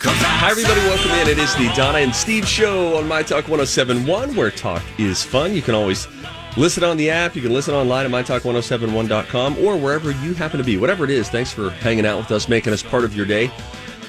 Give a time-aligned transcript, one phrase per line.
[0.00, 0.80] Hi, everybody.
[0.80, 1.28] Welcome in.
[1.28, 5.54] It is the Donna and Steve show on My Talk 1071, where talk is fun.
[5.54, 6.08] You can always
[6.56, 7.34] listen on the app.
[7.36, 10.76] You can listen online at MyTalk1071.com or wherever you happen to be.
[10.76, 13.50] Whatever it is, thanks for hanging out with us, making us part of your day.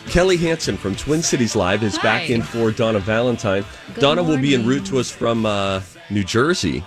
[0.07, 3.63] Kelly Hansen from Twin Cities Live is back in for Donna Valentine.
[3.93, 6.83] Good Donna will be en route to us from uh, New Jersey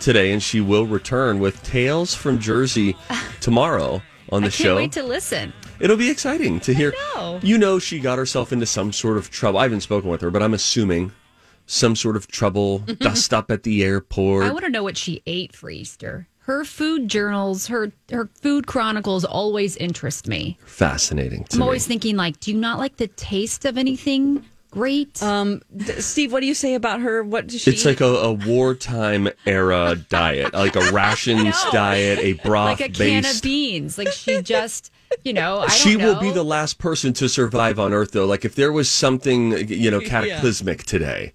[0.00, 2.96] today, and she will return with Tales from Jersey
[3.40, 4.76] tomorrow on the I can't show.
[4.76, 5.52] wait to listen.
[5.80, 6.92] It'll be exciting to hear.
[7.14, 7.40] know.
[7.42, 9.58] You know, she got herself into some sort of trouble.
[9.58, 11.12] I haven't spoken with her, but I'm assuming
[11.66, 14.44] some sort of trouble, dust up at the airport.
[14.44, 16.26] I want to know what she ate for Easter.
[16.40, 20.56] Her food journals, her her food chronicles always interest me.
[20.64, 21.64] Fascinating to I'm me.
[21.64, 25.22] always thinking like, do you not like the taste of anything great?
[25.22, 27.22] Um, D- Steve, what do you say about her?
[27.22, 27.70] What does she?
[27.70, 32.92] it's like a, a wartime era diet, like a rations diet, a broth like a
[32.94, 33.98] can of beans.
[33.98, 34.90] Like she just,
[35.24, 38.26] you know, I don't She will be the last person to survive on Earth, though.
[38.26, 41.32] Like if there was something, you know, cataclysmic today,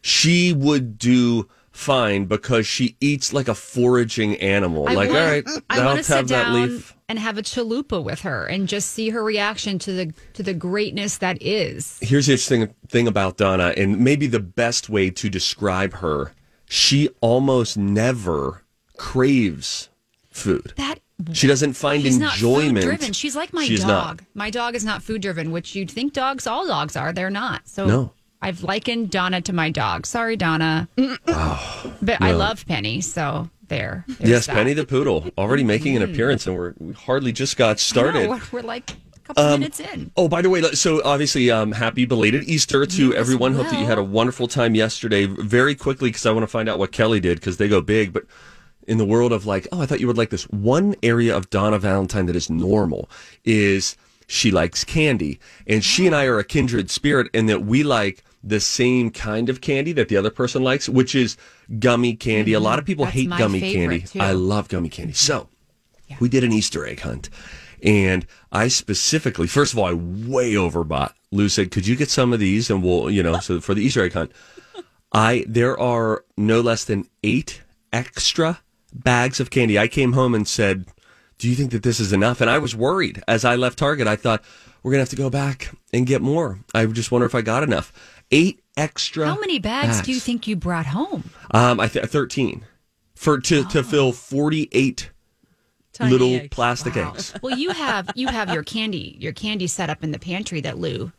[0.00, 4.88] she would do fine because she eats like a foraging animal.
[4.88, 6.96] I like, want, all right, I I'll want to sit have that down leaf.
[7.08, 10.54] and have a chalupa with her and just see her reaction to the to the
[10.54, 11.98] greatness that is.
[12.02, 16.32] Here's the interesting thing about Donna, and maybe the best way to describe her:
[16.66, 18.64] she almost never
[18.96, 19.88] craves
[20.30, 20.72] food.
[20.76, 21.00] That
[21.32, 22.78] She doesn't find She's not enjoyment.
[22.78, 23.12] food driven.
[23.12, 23.88] She's like my She's dog.
[23.88, 24.20] not.
[24.34, 27.12] My dog is not food driven, which you'd think dogs, all dogs are.
[27.12, 27.66] They're not.
[27.68, 28.12] So No.
[28.40, 30.06] I've likened Donna to my dog.
[30.06, 30.88] Sorry, Donna.
[30.96, 33.00] but I love Penny.
[33.00, 34.04] So there.
[34.20, 34.54] Yes, that.
[34.54, 37.76] Penny the poodle already making an appearance, and we're we hardly just got I know,
[37.76, 38.52] started.
[38.52, 40.12] we're, like a couple minutes in.
[40.16, 43.54] Oh, by the way, so obviously, um, happy belated Easter to as everyone.
[43.54, 45.26] Hope that you had a wonderful time yesterday.
[45.26, 48.12] Very quickly, because I want to find out what Kelly did, because they go big.
[48.12, 48.24] But
[48.88, 50.44] in the world of like, oh, I thought you would like this.
[50.44, 53.08] One area of Donna Valentine that is normal
[53.44, 57.82] is she likes candy, and she and I are a kindred spirit in that we
[57.82, 61.36] like the same kind of candy that the other person likes, which is
[61.78, 62.52] gummy candy.
[62.54, 64.00] A lot of mm, people That's hate gummy candy.
[64.00, 64.20] too.
[64.20, 65.12] I love gummy candy.
[65.12, 65.48] So
[66.20, 67.30] we did an Easter egg hunt.
[67.82, 71.12] And I specifically, first of all, I way overbought.
[71.30, 73.82] Lou said, "Could you get some of these?" And we'll, you know, so for the
[73.82, 74.32] Easter egg hunt,
[75.12, 77.62] I there are no less than eight
[77.92, 78.60] extra
[78.92, 79.78] bags of candy.
[79.78, 80.86] I came home and said,
[81.38, 84.06] "Do you think that this is enough?" And I was worried as I left Target.
[84.06, 84.42] I thought
[84.82, 86.60] we're gonna have to go back and get more.
[86.74, 87.92] I just wonder if I got enough.
[88.30, 89.26] Eight extra.
[89.26, 91.30] How many bags, do you think you brought home?
[91.50, 92.64] Um, I think thirteen
[93.14, 95.10] for to to fill forty eight
[95.92, 96.48] Tiny little eggs.
[96.50, 97.34] plastic eggs.
[97.42, 100.78] Well, you have you have your candy your candy set up in the pantry that
[100.78, 101.10] Lou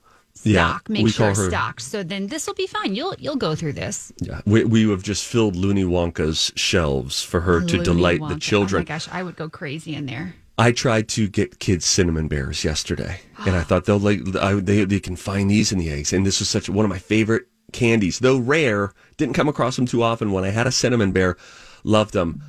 [0.44, 1.81] Yeah, make sure stocked.
[1.81, 2.95] So then this will be fine.
[2.95, 4.13] You'll you'll go through this.
[4.19, 8.29] Yeah, we, we have just filled Looney Wonka's shelves for her to delight Wonka.
[8.29, 8.79] the children.
[8.81, 10.35] Oh my gosh, I would go crazy in there.
[10.57, 14.85] I tried to get kids cinnamon bears yesterday, and I thought they'll like I, they
[14.85, 16.13] they can find these in the eggs.
[16.13, 18.94] And this was such one of my favorite candies, though rare.
[19.17, 20.31] Didn't come across them too often.
[20.31, 21.38] When I had a cinnamon bear,
[21.83, 22.41] loved them.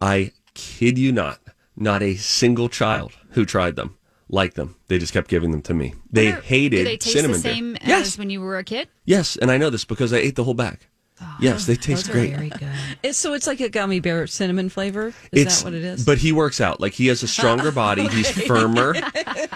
[0.00, 1.40] I kid you not,
[1.76, 3.97] not a single child who tried them
[4.28, 4.76] liked them.
[4.88, 5.94] They just kept giving them to me.
[6.12, 7.82] They Wonder- hated Do they taste cinnamon the same bear.
[7.86, 8.88] Yes, as when you were a kid?
[9.04, 10.78] yes, and I know this because I ate the whole bag.
[11.20, 12.30] Oh, yes, they taste Those are great.
[12.36, 12.62] very good.
[13.02, 15.12] It's- so it's like a gummy bear cinnamon flavor.
[15.32, 16.04] Is that what it is?
[16.04, 16.80] But he works out.
[16.80, 18.06] Like he has a stronger body.
[18.08, 18.94] He's firmer.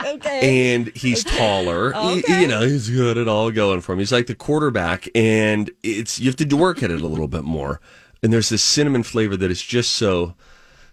[0.04, 0.72] Okay.
[0.74, 1.92] And he's taller.
[1.94, 3.98] Y- You know, he's good at all going for him.
[4.00, 7.44] He's like the quarterback, and it's you have to work at it a little bit
[7.44, 7.80] more.
[8.22, 10.34] And there's this cinnamon flavor that is just so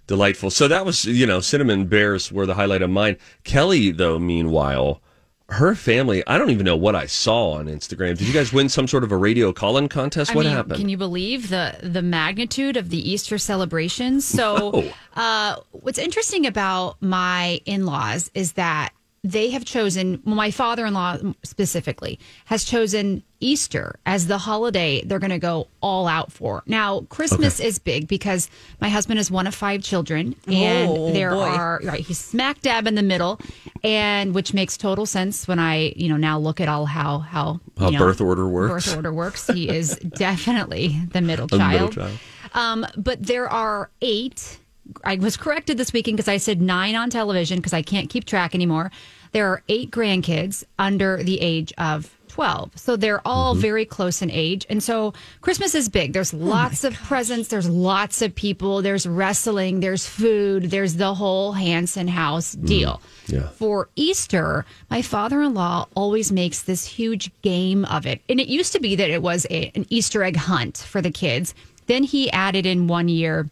[0.10, 0.50] delightful.
[0.50, 3.16] So that was, you know, cinnamon bears were the highlight of mine.
[3.44, 5.02] Kelly, though, meanwhile,
[5.50, 8.18] her family, I don't even know what I saw on Instagram.
[8.18, 10.32] Did you guys win some sort of a radio call-in contest?
[10.32, 10.78] I what mean, happened?
[10.78, 14.26] Can you believe the the magnitude of the Easter celebrations?
[14.26, 14.72] So,
[15.16, 15.22] No.
[15.22, 18.90] uh, what's interesting about my in laws is that
[19.24, 25.02] they have chosen, well, my father in law specifically has chosen Easter as the holiday
[25.04, 26.64] they're going to go all out for.
[26.66, 28.50] Now, Christmas is big because
[28.80, 31.42] my husband is one of five children, and Oh, there boy.
[31.44, 33.40] are, right, he's smack dab in the middle,
[33.84, 37.60] and which makes total sense when I, you know, now look at all how, how,
[37.78, 38.86] How you know, birth order works.
[38.88, 39.48] Birth order works.
[39.48, 41.94] He is definitely the middle The middle child.
[41.94, 42.20] child.
[42.54, 44.59] Um, but there are eight.
[45.04, 48.26] I was corrected this weekend because I said nine on television because I can't keep
[48.26, 48.92] track anymore.
[49.32, 52.78] There are eight grandkids under the age of 12.
[52.78, 53.62] So they're all Mm-hmm.
[53.62, 54.66] very close in age.
[54.70, 56.12] And so Christmas is big.
[56.12, 61.14] Oh There's lots of presents, there's lots of people, there's wrestling, there's food, there's the
[61.16, 63.02] whole Hansen house deal.
[63.28, 63.50] Mm, yeah.
[63.50, 68.22] For Easter, my father in law always makes this huge game of it.
[68.30, 71.12] And it used to be that it was a, an Easter egg hunt for the
[71.12, 71.54] kids.
[71.88, 73.50] Then he added in one year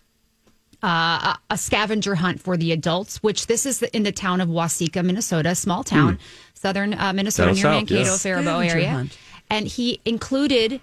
[0.84, 0.88] uh,
[1.36, 5.04] a, a scavenger hunt for the adults, which this is in the town of Waseca,
[5.04, 6.20] Minnesota, small town,
[6.54, 8.22] southern uh, Minnesota Down near south, Mankato, yes.
[8.24, 8.90] Faribault Scavenger area.
[8.90, 9.18] hunt.
[9.50, 10.82] And he included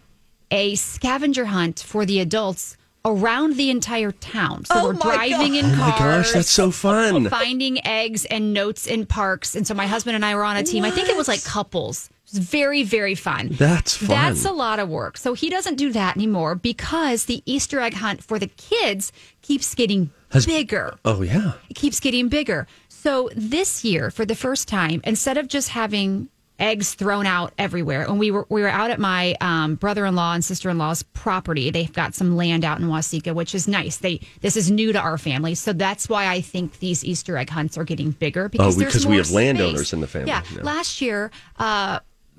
[0.50, 4.64] a scavenger hunt for the adults around the entire town.
[4.64, 5.90] So Oh we're my driving in Oh cars.
[5.90, 7.28] my gosh, that's so fun.
[7.28, 9.54] Finding eggs and notes in parks.
[9.54, 10.84] And so my husband and I were on a team.
[10.84, 12.08] I think it was like couples.
[12.34, 13.48] It was very, very fun.
[13.52, 14.08] That's fun.
[14.08, 15.16] That's a lot of work.
[15.16, 19.74] So he doesn't do that anymore because the Easter egg hunt for the kids keeps
[19.74, 20.94] getting Has- bigger.
[21.04, 21.52] Oh yeah.
[21.68, 22.66] It keeps getting bigger.
[22.88, 26.28] So this year, for the first time, instead of just having
[26.58, 30.14] eggs thrown out everywhere, and we were we were out at my um, brother in
[30.14, 31.70] law and sister in law's property.
[31.70, 33.96] They've got some land out in Waseca, which is nice.
[33.98, 37.50] They this is new to our family, so that's why I think these Easter egg
[37.50, 40.62] hunts are getting bigger because Oh, because we have landowners in the family Yeah, now.
[40.62, 41.30] last year.
[41.58, 41.98] Uh,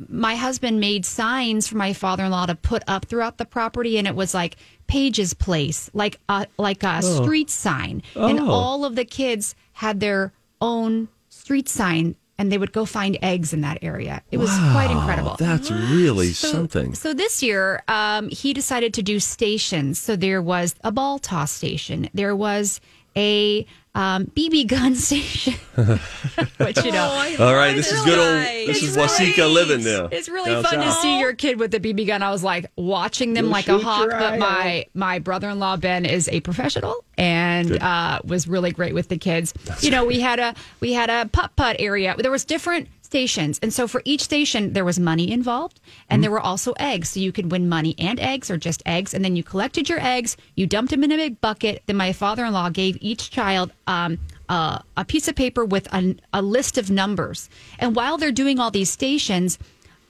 [0.09, 4.15] my husband made signs for my father-in-law to put up throughout the property and it
[4.15, 4.57] was like
[4.87, 8.49] Page's place like a like a street sign and Oh.
[8.51, 13.53] all of the kids had their own street sign and they would go find eggs
[13.53, 16.93] in that area it was quite incredible That's really so, something.
[16.93, 19.99] So this year, um, he decided to do stations.
[19.99, 22.09] So there was a ball toss station.
[22.13, 22.81] There was
[23.17, 25.53] a um, BB gun station,
[26.57, 27.35] which you know.
[27.39, 28.43] All right, this is good old.
[28.43, 28.67] nice.
[28.67, 30.09] This is It's Waseca really- living now.
[30.11, 32.21] It's really Down fun to see your kid with the BB gun.
[32.21, 34.09] I was like watching them like a hawk.
[34.09, 38.93] But my my brother in law Ben is a professional and uh, was really great
[38.93, 39.53] with the kids.
[39.79, 42.15] you know, we had a we had a putt putt area.
[42.17, 45.79] There was different stations, and so for each station there was money involved,
[46.09, 47.07] and there were also eggs.
[47.11, 50.01] So you could win money and eggs, or just eggs, and then you collected your
[50.01, 50.35] eggs.
[50.55, 51.83] You dumped them in a big bucket.
[51.85, 53.71] Then my father in law gave each child.
[53.87, 54.19] Um,
[54.49, 57.49] uh, a piece of paper with a list of numbers.
[57.79, 59.57] And while they're doing all these stations,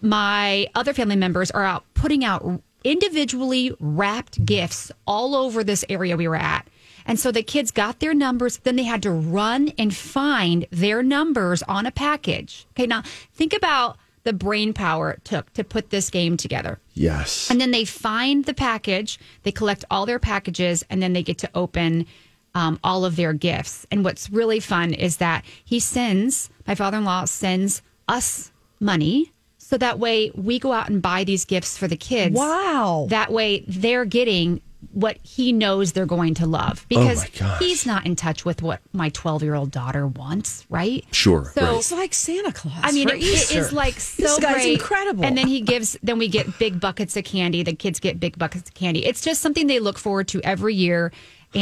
[0.01, 6.17] my other family members are out putting out individually wrapped gifts all over this area
[6.17, 6.67] we were at.
[7.05, 11.03] And so the kids got their numbers, then they had to run and find their
[11.03, 12.65] numbers on a package.
[12.71, 13.03] Okay, now
[13.33, 16.79] think about the brain power it took to put this game together.
[16.95, 17.49] Yes.
[17.51, 21.37] And then they find the package, they collect all their packages, and then they get
[21.39, 22.07] to open
[22.55, 23.85] um, all of their gifts.
[23.91, 29.31] And what's really fun is that he sends, my father in law sends us money.
[29.57, 32.35] So that way we go out and buy these gifts for the kids.
[32.35, 33.07] Wow.
[33.09, 37.59] That way they're getting what he knows they're going to love because oh, my gosh.
[37.59, 41.05] he's not in touch with what my 12 year old daughter wants, right?
[41.11, 41.77] Sure, So right.
[41.77, 42.73] It's like Santa Claus.
[42.81, 43.59] I mean, for it, it Easter.
[43.59, 44.73] is like so This guy's great.
[44.73, 45.23] incredible.
[45.25, 45.97] And then he gives.
[46.03, 47.63] Then we get big buckets of candy.
[47.63, 49.05] The kids get big buckets of candy.
[49.05, 51.11] It's just something they look forward to every year,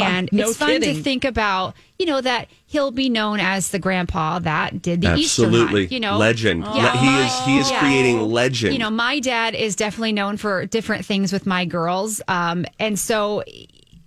[0.01, 0.95] and no it's fun kidding.
[0.95, 1.75] to think about.
[1.99, 5.83] You know that he'll be known as the grandpa that did the Easter Absolutely.
[5.83, 5.91] hunt.
[5.91, 6.63] You know, legend.
[6.65, 7.79] Yeah, he is he is yeah.
[7.79, 8.73] creating legend.
[8.73, 12.99] You know, my dad is definitely known for different things with my girls, um, and
[12.99, 13.43] so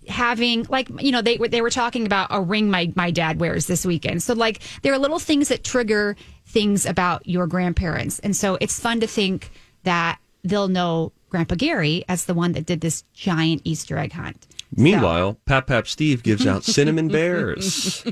[0.09, 3.40] having like you know they were they were talking about a ring my my dad
[3.40, 4.23] wears this weekend.
[4.23, 6.16] So like there are little things that trigger
[6.47, 9.50] things about your grandparents, and so it's fun to think
[9.85, 14.47] that they'll know Grandpa Gary as the one that did this giant Easter egg hunt.
[14.75, 18.04] Meanwhile, Pap Pap Steve gives out cinnamon bears.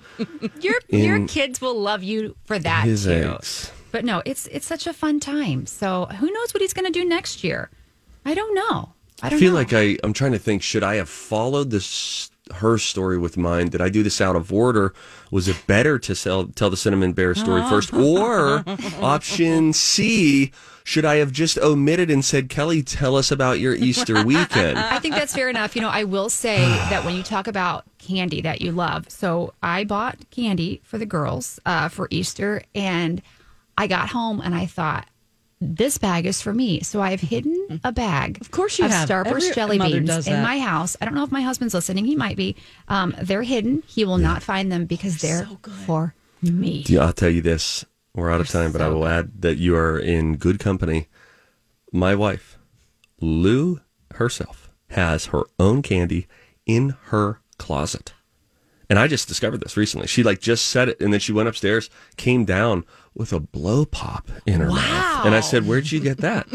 [0.60, 3.10] Your your kids will love you for that his too.
[3.12, 3.72] eggs.
[3.92, 5.66] But no, it's it's such a fun time.
[5.66, 7.70] So who knows what he's going to do next year?
[8.24, 8.92] I don't know.
[9.22, 9.58] I I feel know.
[9.58, 13.68] like I, I'm trying to think, should I have followed this her story with mine?
[13.68, 14.92] Did I do this out of order?
[15.30, 17.92] Was it better to sell, tell the cinnamon bear story first?
[17.92, 18.64] Or
[19.00, 20.52] option C,
[20.84, 24.78] should I have just omitted and said, Kelly, tell us about your Easter weekend?
[24.78, 25.74] I think that's fair enough.
[25.74, 26.58] You know, I will say
[26.90, 31.06] that when you talk about candy that you love, so I bought candy for the
[31.06, 33.22] girls uh, for Easter, and
[33.78, 35.08] I got home and I thought,
[35.64, 36.80] this bag is for me.
[36.80, 38.38] So I've hidden a bag.
[38.40, 39.08] Of course you of have.
[39.08, 40.96] Starburst Every jelly beans in my house.
[41.00, 42.04] I don't know if my husband's listening.
[42.04, 42.56] He might be.
[42.88, 43.82] Um, they're hidden.
[43.86, 45.48] He will not find them because they're
[45.86, 46.84] for me.
[46.86, 47.84] Yeah, I'll tell you this.
[48.14, 51.08] We're out of time, but I will add that you are in good company.
[51.92, 52.58] My wife,
[53.20, 53.80] Lou
[54.14, 56.28] herself, has her own candy
[56.66, 58.12] in her closet.
[58.88, 60.06] And I just discovered this recently.
[60.06, 63.84] She like just said it and then she went upstairs, came down with a blow
[63.84, 65.24] pop in her mouth.
[65.26, 66.48] And I said, Where'd you get that?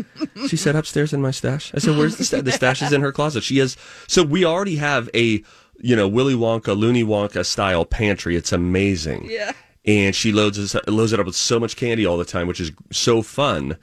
[0.48, 1.72] she said, Upstairs in my stash.
[1.74, 2.42] I said, Where's the stash?
[2.44, 3.44] The stash is in her closet.
[3.44, 5.44] She has, so we already have a,
[5.80, 8.36] you know, Willy Wonka, Looney Wonka style pantry.
[8.36, 9.28] It's amazing.
[9.30, 9.54] Yeah.
[9.86, 12.60] And she loads, it- loads it up with so much candy all the time, which
[12.60, 13.78] is so fun.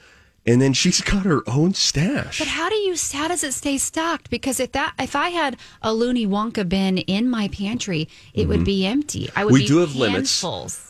[0.47, 2.39] And then she's got her own stash.
[2.39, 2.95] But how do you?
[3.13, 4.31] How does it stay stocked?
[4.31, 8.65] Because if that, if I had a Looney Wonka bin in my pantry, it would
[8.65, 9.29] be empty.
[9.35, 9.51] I would.
[9.51, 9.55] Mm-hmm.
[9.55, 10.45] we be do have limits.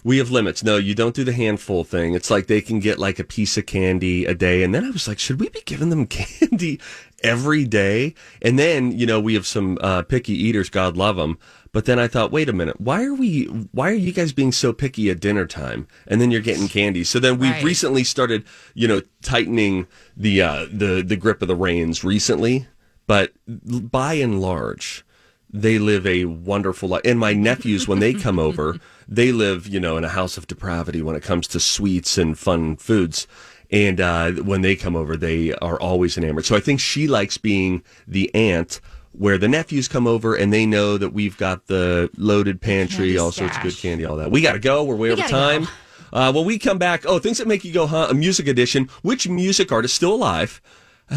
[0.05, 0.63] We have limits.
[0.63, 2.15] No, you don't do the handful thing.
[2.15, 4.63] It's like they can get like a piece of candy a day.
[4.63, 6.81] And then I was like, should we be giving them candy
[7.23, 8.15] every day?
[8.43, 11.39] And then, you know, we have some uh, picky eaters, God love them.
[11.76, 14.50] But then I thought, wait a minute, why are we, why are you guys being
[14.50, 15.87] so picky at dinner time?
[16.06, 17.04] And then you're getting candy.
[17.04, 17.62] So then we've Right.
[17.62, 22.66] recently started, you know, tightening the, uh, the, the grip of the reins recently.
[23.06, 25.04] But by and large,
[25.52, 27.02] they live a wonderful life.
[27.04, 30.47] And my nephews, when they come over, they live, you know, in a house of
[30.47, 33.26] depravity when it comes to sweets and fun foods.
[33.71, 36.47] And uh, when they come over, they are always enamored.
[36.47, 38.80] So I think she likes being the aunt
[39.18, 43.18] where the nephews come over and they know that we've got the loaded pantry, candy
[43.18, 44.30] all sorts of good candy, all that.
[44.30, 44.85] We got to go.
[44.85, 45.64] We're way over time.
[45.64, 45.70] go.
[46.12, 48.08] Uh, when we come back, oh, things that make you go, huh?
[48.11, 48.88] A music edition.
[49.02, 50.61] Which music artist still alive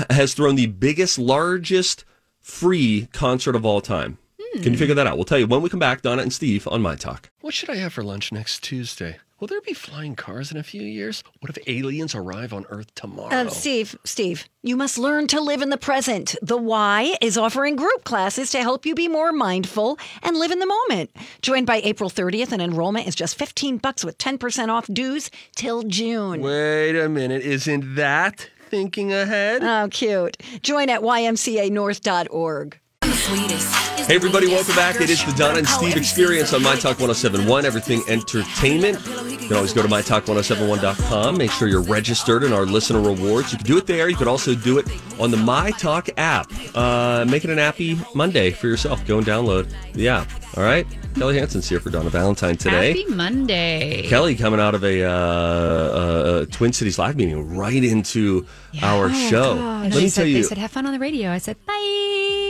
[0.09, 2.05] has thrown the biggest, largest
[2.39, 4.17] free concert of all time?
[4.61, 5.15] Can you figure that out?
[5.15, 7.29] We'll tell you when we come back, Donna and Steve on My Talk.
[7.41, 9.17] What should I have for lunch next Tuesday?
[9.39, 11.23] Will there be flying cars in a few years?
[11.39, 13.33] What if aliens arrive on Earth tomorrow?
[13.33, 16.35] Uh, Steve, Steve, you must learn to live in the present.
[16.41, 20.59] The Y is offering group classes to help you be more mindful and live in
[20.59, 21.15] the moment.
[21.41, 25.83] Join by April 30th, and enrollment is just 15 bucks with 10% off dues till
[25.83, 26.41] June.
[26.41, 27.41] Wait a minute.
[27.41, 29.63] Isn't that thinking ahead?
[29.63, 30.35] Oh, cute.
[30.61, 32.79] Join at ymcanorth.org.
[33.09, 35.01] Hey, everybody, welcome back.
[35.01, 38.99] It is the Donna and Steve experience on My Talk 1071, Everything Entertainment.
[39.27, 41.35] You can always go to MyTalk1071.com.
[41.35, 43.51] Make sure you're registered in our listener rewards.
[43.51, 44.09] You can do it there.
[44.09, 44.87] You can also do it
[45.19, 46.51] on the My Talk app.
[46.75, 49.03] Uh, make it an appy Monday for yourself.
[49.07, 50.29] Go and download the app.
[50.55, 50.85] All right?
[51.15, 52.89] Kelly Hansen's here for Donna Valentine today.
[52.89, 54.07] Happy Monday.
[54.07, 58.45] Kelly coming out of a, uh, uh, Twin Cities live meeting right into
[58.83, 59.57] our show.
[59.57, 61.57] And Let me said, tell you, They said, "Have fun on the radio." I said,
[61.65, 62.48] "Bye."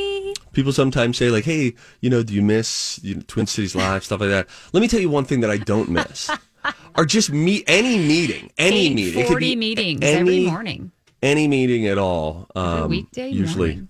[0.54, 4.04] People sometimes say like, "Hey, you know, do you miss you know, Twin Cities Live
[4.04, 6.30] stuff like that?" Let me tell you one thing that I don't miss,
[6.98, 10.92] or just meet any meeting, any meeting, It could forty be meetings any, every morning.
[11.22, 12.48] any meeting at all.
[12.56, 13.90] Um, weekday usually morning.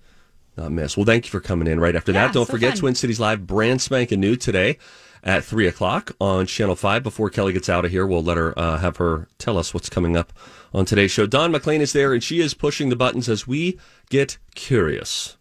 [0.56, 0.96] not miss.
[0.96, 2.34] Well, thank you for coming in right after Yeah, that.
[2.34, 2.80] Don't so forget fun.
[2.80, 4.78] Twin Cities Live, brand spanking new today
[5.24, 7.02] at three o'clock on Channel Five.
[7.02, 9.88] Before Kelly gets out of here, we'll let her uh, have her tell us what's
[9.88, 10.32] coming up
[10.72, 11.26] on today's show.
[11.26, 13.78] Dawn McLean is there, and she is pushing the buttons as we
[14.08, 15.36] get curious.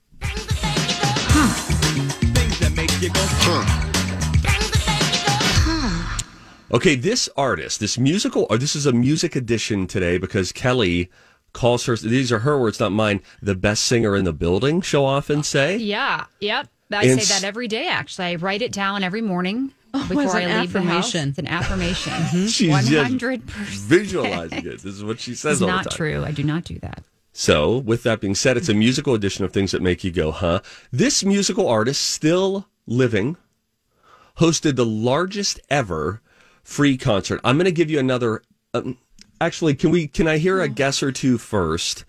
[6.72, 11.10] Okay, this artist, this musical, or this is a music edition today because Kelly
[11.52, 11.96] calls her.
[11.96, 13.22] These are her words, not mine.
[13.42, 14.82] The best singer in the building.
[14.82, 15.78] She'll often say.
[15.78, 16.26] Yeah.
[16.42, 16.68] Yep.
[16.92, 17.88] I And say s- that every day.
[17.88, 21.06] Actually, I write it down every morning oh, it's before an I leave the house.
[21.16, 21.30] affirmation.
[21.30, 22.48] It's an affirmation.
[22.50, 23.68] She's One just hundred percent.
[23.90, 24.64] visualizing it.
[24.82, 25.98] This is what she says It's all not the time.
[25.98, 26.24] true.
[26.24, 27.04] I do not do that.
[27.40, 30.30] So, with that being said, it's a musical edition of things that make you go,
[30.34, 30.60] huh?
[30.92, 33.38] This musical artist, still living,
[34.40, 36.22] hosted the largest ever
[36.64, 37.40] free concert.
[37.46, 38.42] I'm going to give you another.
[38.74, 38.98] Um,
[39.40, 40.10] actually, can we?
[40.10, 42.04] Can I hear a guess or two first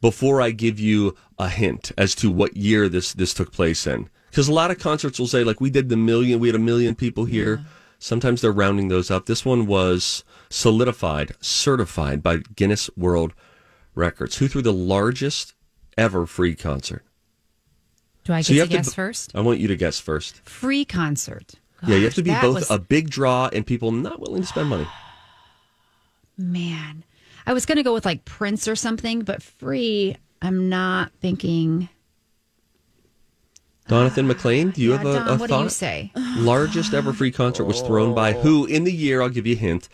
[0.00, 4.10] before I give you a hint as to what year this this took place in?
[4.30, 6.58] Because a lot of concerts will say like we did the million, we had a
[6.58, 7.64] million people here.
[8.00, 9.26] Sometimes they're rounding those up.
[9.26, 13.32] This one was solidified, certified by Guinness World
[13.94, 14.36] Records.
[14.38, 15.54] Who threw the largest
[15.98, 17.04] ever free concert?
[18.24, 19.32] Do I So you get have to to guess b- first?
[19.34, 20.36] I want you to guess first.
[20.48, 21.54] Free concert.
[21.86, 24.46] yeah, you have to be both was- a big draw and people not willing to
[24.46, 24.86] spend money.
[26.38, 27.04] man.
[27.44, 30.16] I was going to go with like Prince or something, but free.
[30.40, 31.88] I'm not thinking.
[33.88, 35.58] Jonathan uh, McLean, do you Yeah, have a, Don, a what thought?
[35.58, 36.12] do you say?
[36.36, 38.40] Largest ever free concert was thrown by oh.
[38.40, 39.20] who in the year?
[39.22, 39.88] I'll give you a hint.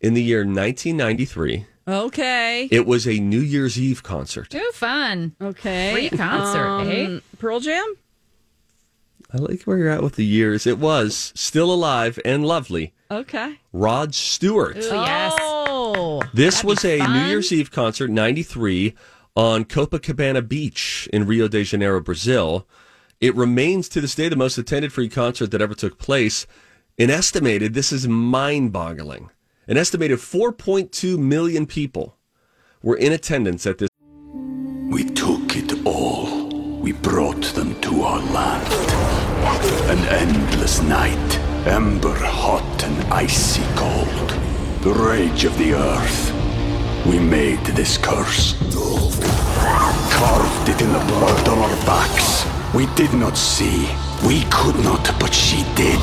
[0.00, 2.68] In the year 1993, Okay.
[2.70, 4.54] it was a New Year's Eve concert.
[4.54, 5.34] Ooh, fun.
[5.40, 5.92] Okay.
[5.92, 7.06] Free concert, eh?
[7.06, 7.94] Um, Pearl Jam?
[9.34, 10.66] I like where you're at with the years.
[10.66, 12.92] It was still alive and lovely.
[13.10, 13.58] Okay.
[13.72, 14.76] Rod Stewart.
[14.76, 15.34] Ooh, yes.
[15.40, 16.22] Oh.
[16.34, 17.26] This That'd was be a New.
[17.28, 18.94] Year's Eve concert, 93,
[19.34, 22.66] on Copacabana Beach in Rio de Janeiro, Brazil.
[23.20, 26.46] It remains to this day the most attended free concert that ever took place.
[26.98, 29.30] And estimated, this is mind boggling.
[29.68, 32.16] An estimated 4.2 million people
[32.82, 33.88] were in attendance at this.
[34.90, 36.48] We took it all.
[36.80, 38.66] We brought them to our land.
[39.88, 44.30] An endless night, ember hot and icy cold.
[44.82, 46.32] The rage of the earth.
[47.06, 48.56] We made this curse.
[50.10, 52.44] Carved it in the blood on our backs.
[52.74, 53.88] We did not see.
[54.26, 56.00] We could not, but she did.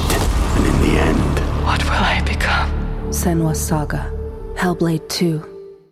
[0.55, 2.88] And in the end, What will I become?
[3.09, 4.11] Senua's Saga.
[4.53, 5.43] Hellblade 2.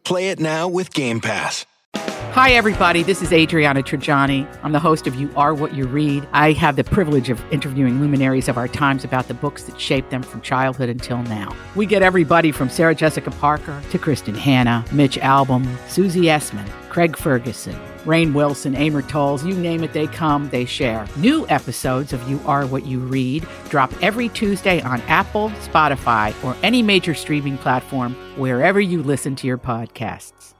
[0.03, 1.65] Play it now with Game Pass.
[1.95, 3.01] Hi, everybody.
[3.01, 4.47] This is Adriana Trigiani.
[4.61, 6.27] I'm the host of You Are What You Read.
[6.31, 10.11] I have the privilege of interviewing luminaries of our times about the books that shaped
[10.11, 11.55] them from childhood until now.
[11.75, 17.17] We get everybody from Sarah Jessica Parker to Kristin Hannah, Mitch Albom, Susie Essman, Craig
[17.17, 17.75] Ferguson,
[18.07, 21.05] Rainn Wilson, Amor Towles, you name it, they come, they share.
[21.17, 26.55] New episodes of You Are What You Read drop every Tuesday on Apple, Spotify, or
[26.63, 30.53] any major streaming platform wherever you listen to your podcasts.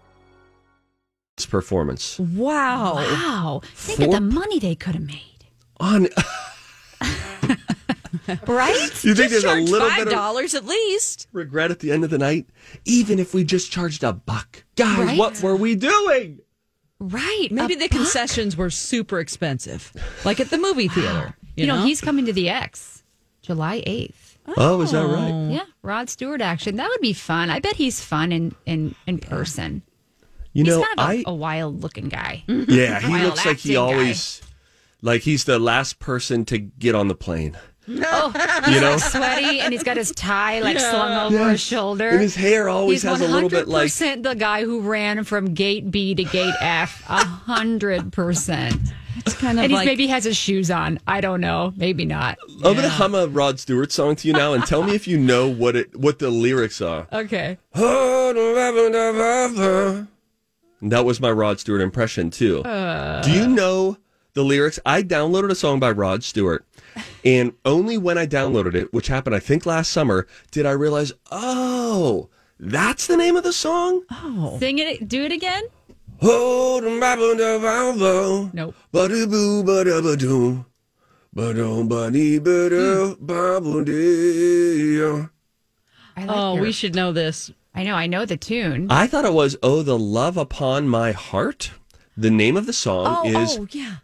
[1.50, 2.96] performance Wow.
[2.96, 3.62] Wow.
[3.74, 5.46] Think Four- of the money they could have made.
[5.80, 6.08] on.
[8.46, 8.76] Right?
[9.06, 11.28] you think Just there's a little five bit of dollars at least.
[11.32, 12.48] regret at the end of the night,
[12.84, 14.98] even if we just charged a buck, guys?
[14.98, 15.18] Right?
[15.18, 16.40] What were we doing?
[17.00, 17.48] Right.
[17.52, 17.92] Maybe the buck.
[17.92, 19.92] concessions were super expensive,
[20.26, 21.36] like at the movie theater.
[21.56, 23.04] You, You know, he's coming to the X
[23.42, 24.14] July 8th.
[24.56, 25.32] Oh, is that right?
[25.32, 25.50] Oh.
[25.50, 26.78] Yeah, Rod Stewart action.
[26.78, 27.50] That would be fun.
[27.50, 29.82] I bet he's fun in in, in person.
[30.54, 32.44] You He's know, kind of a I a wild looking guy.
[32.48, 33.80] yeah, he looks like he acting guy.
[33.82, 34.42] always
[35.02, 37.58] like he's the last person to get on the plane.
[37.90, 42.10] Oh, You know, sweaty, and he's got his tie like slung over his shoulder.
[42.10, 45.24] and his hair always He's has a little bit like 100% the guy who ran
[45.24, 47.04] from gate B to gate F.
[47.08, 48.76] A hundred percent.
[49.26, 51.00] It's kind of And he like maybe has his shoes on.
[51.08, 51.74] I don't know.
[51.76, 52.38] Maybe not.
[52.64, 55.18] I'm gonna hum a Rod Stewart song to you now, and tell me if you
[55.18, 57.08] know what it what the lyrics are.
[57.12, 57.58] Okay.
[60.82, 62.64] That was my Rod Stewart impression too.
[62.64, 63.22] Uh.
[63.24, 63.98] Do you know
[64.34, 64.80] the lyrics?
[64.86, 66.66] I downloaded a song by Rod Stewart,
[67.24, 71.12] and only when I downloaded it, which happened I think last summer, did I realize,
[71.32, 74.04] oh, that's the name of the song.
[74.12, 74.58] Oh.
[74.60, 75.08] Sing it.
[75.08, 75.64] Do it again.
[76.22, 78.50] Oh, the Bible, the Bible.
[78.54, 78.76] Nope.
[78.92, 80.66] Ba-da-boo, ba-da-ba-doo.
[81.34, 85.02] Ba-dum, ba-dee, ba-da, ba-boo-dee.
[86.16, 87.52] I like Oh, your- we should know this.
[87.76, 87.94] I know.
[87.94, 88.88] I know the tune.
[88.90, 91.72] I thought it was "Oh, the Love Upon My Heart."
[92.18, 93.98] The name of the song oh, is oh, yeah,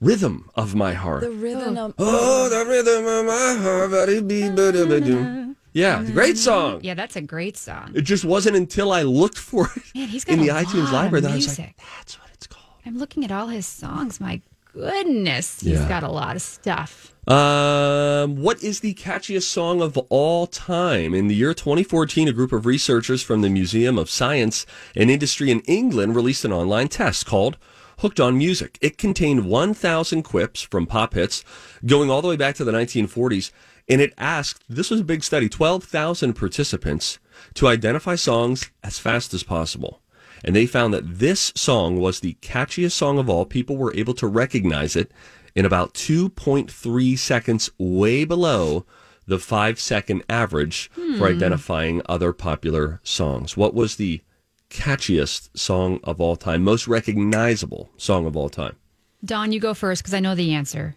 [0.00, 1.76] "Rhythm of My Heart." the rhythm.
[1.78, 5.54] Of, Oh, the rhythm of my heart, ba-dee-bee, ba-da-ba-doo.
[5.72, 6.80] Yeah, great song.
[6.82, 7.92] Yeah, that's a great song.
[7.94, 10.84] It just wasn't until I looked for it Man, he's got in the a iTunes
[10.84, 11.76] lot library that I was like, music.
[11.98, 14.18] "That's what it's called." I'm looking at all his songs.
[14.20, 14.40] My
[14.72, 15.88] goodness, he's Yeah.
[15.88, 17.12] got a lot of stuff.
[17.28, 21.12] Um, what is the catchiest song of all time?
[21.12, 25.50] In the year 2014, a group of researchers from the Museum of Science and Industry
[25.50, 27.56] in England released an online test called
[27.98, 28.78] Hooked on Music.
[28.80, 31.44] It contained 1,000 quips from pop hits
[31.84, 33.50] going all the way back to the 1940s.
[33.88, 37.18] And it asked, this was a big study, 12,000 participants
[37.54, 40.00] to identify songs as fast as possible.
[40.44, 43.46] And they found that this song was the catchiest song of all.
[43.46, 45.10] People were able to recognize it
[45.54, 48.84] in about 2.3 seconds, way below
[49.26, 51.22] the five second average for hmm.
[51.24, 53.56] identifying other popular songs.
[53.56, 54.22] What was the
[54.70, 58.76] catchiest song of all time, most recognizable song of all time?
[59.24, 60.96] Don, you go first because I know the answer.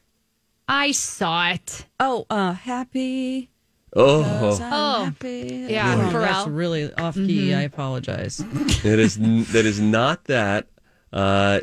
[0.68, 1.86] I saw it.
[2.00, 3.50] oh, uh, happy.
[3.96, 4.24] Oh,
[4.62, 5.66] Oh, happy.
[5.70, 6.22] yeah, Oh, Pharrell.
[6.22, 7.56] that's really off key.
[7.56, 8.40] I apologize.
[8.86, 9.18] it is.
[9.18, 10.68] n- That is not that.
[11.12, 11.62] Uh,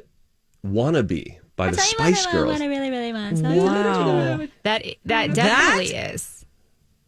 [0.66, 2.60] "Wannabe" by the Spice Girls.
[2.60, 3.38] I really, really want.
[3.42, 4.44] Wow.
[4.64, 6.44] that that definitely is.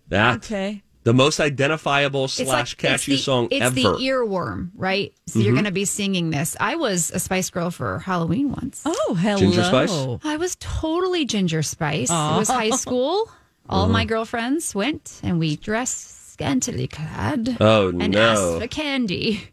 [0.06, 0.82] That Okay.
[1.04, 3.74] The most identifiable slash it's catchy the, song it's ever.
[3.74, 5.12] It's the earworm, right?
[5.26, 6.56] So you're going to be singing this.
[6.60, 8.82] I was a Spice Girl for Halloween once.
[8.84, 9.38] Oh, hello.
[9.38, 9.92] Ginger Spice?
[10.24, 12.10] I was totally Ginger Spice.
[12.10, 13.30] It was high school.
[13.70, 13.92] All Uh-huh.
[13.92, 17.56] my girlfriends went, and we dressed scantily clad.
[17.60, 18.04] Oh, no.
[18.04, 18.20] and no.
[18.20, 19.50] asked for candy.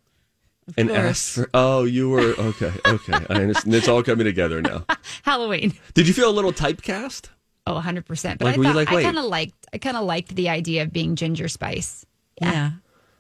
[0.78, 1.00] and course.
[1.00, 1.50] asked for.
[1.54, 2.72] Oh, you were okay.
[2.88, 3.76] Okay, I understand.
[3.76, 4.86] It's all coming together now.
[5.24, 5.74] Halloween.
[5.94, 7.28] Did you feel a little typecast?
[7.68, 8.38] Oh, 100%.
[8.38, 10.84] But Like, I thought like, I kind of liked I kind of liked the idea
[10.84, 12.06] of being Ginger Spice.
[12.42, 12.72] Yeah.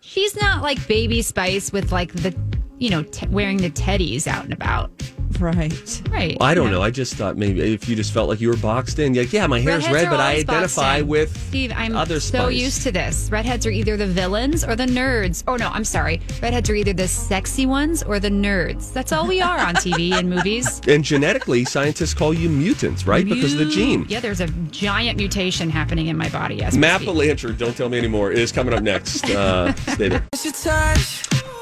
[0.01, 2.36] She's not like Baby Spice with like the
[2.79, 4.91] you know, te- wearing the teddies out and about.
[5.39, 6.01] Right.
[6.11, 6.38] Right.
[6.39, 6.73] I don't Yeah.
[6.73, 6.81] know.
[6.81, 9.47] I just thought maybe if you just felt like you were boxed in, like, yeah,
[9.47, 11.73] my hair's Redheads red, but I identify with Steve.
[11.75, 12.55] I'm other so spice.
[12.55, 13.27] used to this.
[13.31, 15.43] Redheads are either the villains or the nerds.
[15.47, 16.21] Oh no, I'm sorry.
[16.41, 18.93] Redheads are either the sexy ones or the nerds.
[18.93, 20.79] That's all we are on TV and movies.
[20.88, 23.25] And genetically, scientists call you mutants, right?
[23.25, 24.05] Because of the gene.
[24.07, 26.61] Yeah, there's a giant mutation happening in my body.
[26.63, 27.07] As we Matt speak.
[27.07, 29.25] Belanger, don't tell me anymore, is coming up next.
[29.29, 30.23] Uh, stay there.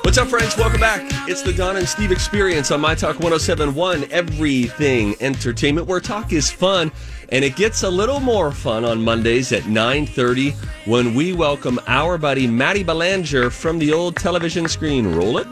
[0.04, 0.58] What's up, friends?
[0.58, 1.02] Welcome back.
[1.30, 6.52] It's the Don and Steve experience on My Talk 1071, Everything Entertainment, where talk is
[6.52, 6.92] fun.
[7.30, 12.18] And it gets a little more fun on Mondays at 9.30 when we welcome our
[12.18, 15.16] buddy Matty Belanger from the old television screen.
[15.16, 15.48] Roll it.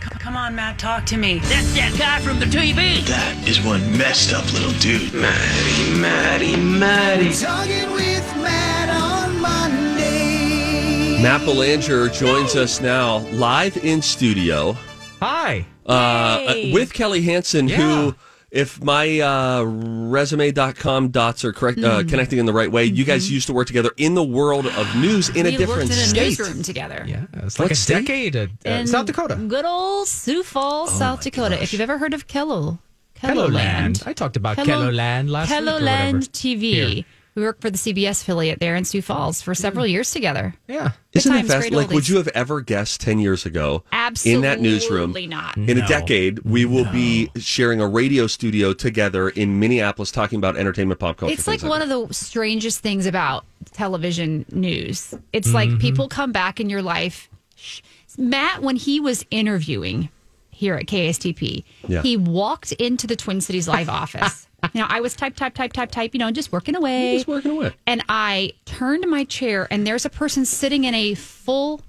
[0.00, 1.40] Come on, Matt, talk to me.
[1.40, 3.04] That's that guy from the TV.
[3.06, 5.12] That is one messed up little dude.
[5.12, 7.32] Matty, Maddie, Maddie.
[11.22, 14.72] Matt Belanger joins us now live in studio.
[15.20, 15.64] Hi.
[15.86, 17.76] Uh, with Kelly Hansen, Yeah.
[17.76, 18.14] who,
[18.50, 22.08] if my uh, resume.com dots are correct, uh, Mhm.
[22.08, 24.96] connecting in the right way, you guys used to work together in the world of
[24.96, 26.38] news in a different worked in a state.
[26.38, 27.04] newsroom together.
[27.06, 28.06] Yeah, it's like What a state?
[28.06, 28.36] decade.
[28.36, 29.36] Uh, uh, in South Dakota.
[29.36, 31.62] Good old Sioux Falls, Oh South Dakota.
[31.62, 32.78] If you've ever heard of KELO,
[33.20, 34.02] KELOLAND.
[34.06, 35.78] I talked about KELO, KELOLAND last week or whatever.
[35.84, 36.60] KELOLAND TV.
[36.94, 37.04] Here.
[37.34, 40.54] We worked for the CBS affiliate there in Sioux Falls for several years together.
[40.68, 40.90] Yeah.
[41.14, 41.60] Isn't it times, fast?
[41.60, 43.84] great Like, would you have ever guessed 10 years ago
[44.24, 45.56] in that newsroom, Absolutely not.
[45.56, 45.84] in No.
[45.84, 51.00] a decade, we will be sharing a radio studio together in Minneapolis talking about entertainment
[51.00, 51.32] pop culture?
[51.32, 55.14] It's like things one of the strangest things about television news.
[55.32, 55.80] It's like Mhm.
[55.80, 57.30] people come back in your life.
[57.56, 57.80] Sh-
[58.18, 60.10] Matt, when he was interviewing
[60.50, 62.02] here at KSTP, Yeah.
[62.02, 64.46] he walked into the Twin Cities Live office.
[64.74, 67.16] You know, I was type, type, type, type, type, you know, just working away.
[67.16, 67.74] Just working away.
[67.86, 71.82] And I turned my chair, and there's a person sitting in a full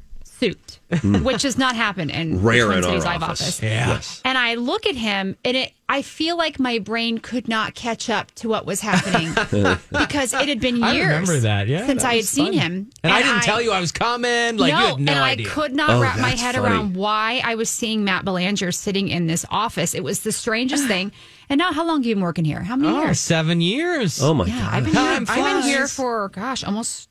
[0.43, 1.23] suit, hmm.
[1.23, 3.41] which does not happen in the Rare Twin in our Cities Live office.
[3.41, 3.63] office.
[3.63, 3.87] Yeah.
[3.89, 4.21] Yes.
[4.25, 8.09] And I look at him, and it, I feel like my brain could not catch
[8.09, 9.33] up to what was happening
[9.91, 11.07] because it had been I years.
[11.07, 12.53] remember that, yeah, since that I had was seen fun.
[12.53, 14.57] him, And, I didn't tell you I was coming.
[14.57, 15.47] Like no, you had no and idea.
[15.47, 16.67] I could not Oh, wrap my head funny.
[16.67, 19.93] around why I was seeing Matt Belanger sitting in this office.
[19.93, 21.11] It was the strangest thing.
[21.49, 22.61] And now, how long have you been working here?
[22.61, 23.19] How many Oh, years?
[23.19, 24.21] seven years.
[24.23, 25.25] Oh my Yeah, I've been here.
[25.27, 27.09] I've been here for gosh, almost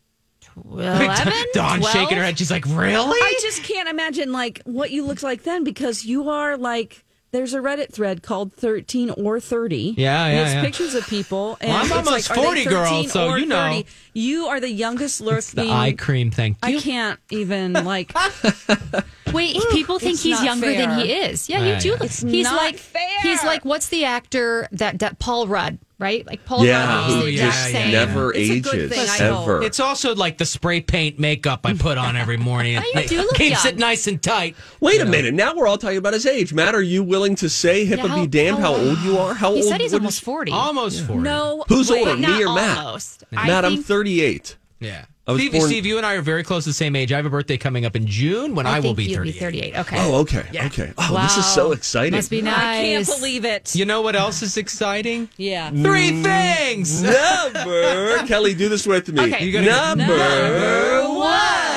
[0.57, 1.35] eleven.
[1.55, 1.93] Dawn 12?
[1.93, 2.39] shaking her head.
[2.39, 6.29] She's like, "Really?" I just can't imagine like what you looked like then because you
[6.31, 9.95] are like there's a Reddit thread called 13 or 30.
[9.97, 10.61] Yeah, yeah, It's yeah.
[10.63, 11.57] pictures of people.
[11.63, 13.71] And Well, I'm almost like, are they 40, girl, 13 so or you know.
[13.73, 13.87] 30?
[14.13, 15.65] You are the youngest lurking.
[15.65, 16.31] The eye cream.
[16.31, 16.81] Thank I you.
[16.83, 18.13] can't even like.
[19.33, 21.49] Wait, people think It's he's not younger than he is.
[21.49, 21.89] Yeah, Yeah, you oh, do.
[21.89, 21.95] yeah.
[21.95, 22.79] look- It's he's not like
[23.23, 26.27] he's like what's the actor that, that Paul Rudd, right?
[26.27, 27.11] Like Paul Yeah, Rudd.
[27.11, 27.93] who He's the just exact same.
[27.93, 29.43] never It's a good ages thing, I hope.
[29.49, 29.63] ever.
[29.63, 32.77] It's also like the spray paint makeup I put on every morning.
[32.95, 33.75] Oh, you do look keeps young.
[33.75, 34.57] it nice and tight.
[34.81, 35.11] Wait You a know.
[35.13, 35.33] minute.
[35.35, 36.53] Now we're all talking about his age.
[36.53, 39.33] Matt, are you willing to say, HIPAA Yeah, be damned, how, how- old you are?
[39.35, 40.53] How He old said he's would you- almost forty.
[40.53, 41.23] Almost forty.
[41.23, 41.65] No.
[41.69, 42.79] Who's wait, older, me or Matt?
[42.79, 43.25] almost.
[43.31, 44.57] Matt, I'm 38.
[44.81, 45.05] Yeah.
[45.25, 47.13] I was Steve, born- Steve, you and I are very close to the same age.
[47.13, 49.33] I have a birthday coming up in June when I, will think be you'll 38.
[49.33, 49.77] be 38.
[49.79, 49.97] Okay.
[50.01, 50.45] Oh, okay.
[50.53, 50.67] Yeah.
[50.67, 50.93] Okay.
[50.99, 52.15] Oh, this is so exciting.
[52.17, 52.57] Must be nice.
[52.57, 53.73] I can't believe it.
[53.77, 55.29] You know what else is exciting?
[55.37, 55.71] Yeah.
[55.71, 56.23] Three Mm.
[56.25, 57.03] things.
[57.03, 58.19] Number.
[58.27, 59.23] Kelly, do this with me.
[59.33, 59.45] Okay.
[59.45, 61.72] You gotta Number, Number one.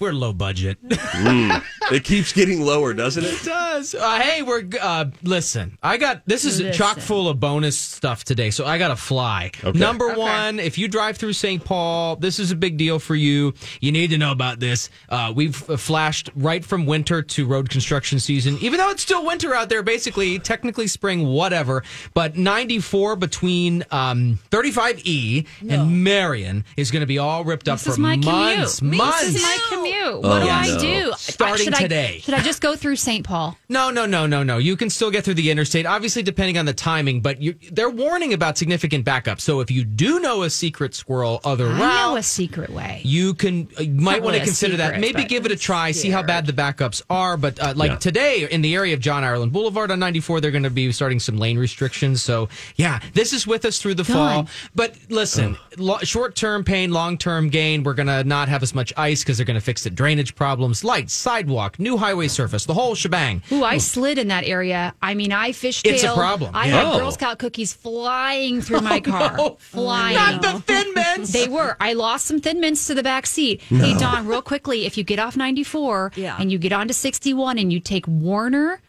[0.00, 0.78] We're low budget.
[1.18, 1.64] Mm.
[1.90, 3.32] It keeps getting lower, doesn't it?
[3.32, 3.94] It does.
[3.94, 5.76] Uh, hey, we're uh, listen.
[5.82, 9.50] I got this is chock full of bonus stuff today, so I got to fly.
[9.64, 9.76] Okay.
[9.76, 11.64] Number one, if you drive through St.
[11.64, 13.54] Paul, this is a big deal for you.
[13.80, 14.90] You need to know about this.
[15.08, 19.24] Uh, we've uh, flashed right from winter to road construction season, even though it's still
[19.26, 19.82] winter out there.
[19.82, 21.82] Basically, technically spring, whatever.
[22.14, 27.84] But 94 between um, 35E and Marion is going to be all ripped up This
[27.86, 28.78] for is my months.
[28.78, 28.98] commute.
[28.98, 29.37] Months.
[29.38, 29.94] This is my commute.
[30.08, 30.78] Oh, what do I no.
[30.78, 31.12] do?
[31.16, 32.20] Starting should I- today.
[32.22, 33.24] should I just go through St.
[33.24, 33.56] Paul?
[33.68, 34.58] No, no, no, no, no.
[34.58, 37.90] You can still get through the interstate, obviously, depending on the timing, but you, they're
[37.90, 39.40] warning about significant backup.
[39.40, 43.02] So if you do know a secret squirrel other I route, know a secret way.
[43.04, 44.98] you can you might want to a consider that.
[45.00, 47.36] Maybe give it a I'm try, see how bad the backups are.
[47.36, 47.96] But uh, like Yeah.
[47.98, 51.20] today, in the area of John Ireland Boulevard on 94, they're going to be starting
[51.20, 52.22] some lane restrictions.
[52.22, 54.46] So yeah, this is with us through the fall.
[54.74, 57.82] But listen, lo- short term pain, long term gain.
[57.82, 60.34] We're going to not have as much ice because they're going to fix the drainage
[60.34, 63.42] problems, lights, sidewalk, new highway surface, the whole shebang.
[63.52, 64.94] Ooh, I slid in that area.
[65.02, 65.92] I mean, I fishtailed.
[65.92, 66.52] It's a problem.
[66.54, 66.76] I Yeah.
[66.84, 66.98] had Oh.
[66.98, 69.36] Girl Scout cookies flying through my oh, car.
[69.36, 69.56] no.
[69.60, 70.14] Flying.
[70.16, 71.30] Not the Thin Mints.
[71.32, 71.76] They were.
[71.78, 73.60] I lost some thin mints to the back seat.
[73.60, 76.36] Hey, Don, real quickly, if you get off 94 Yeah.
[76.40, 78.80] and you get onto 61 and you take Warner,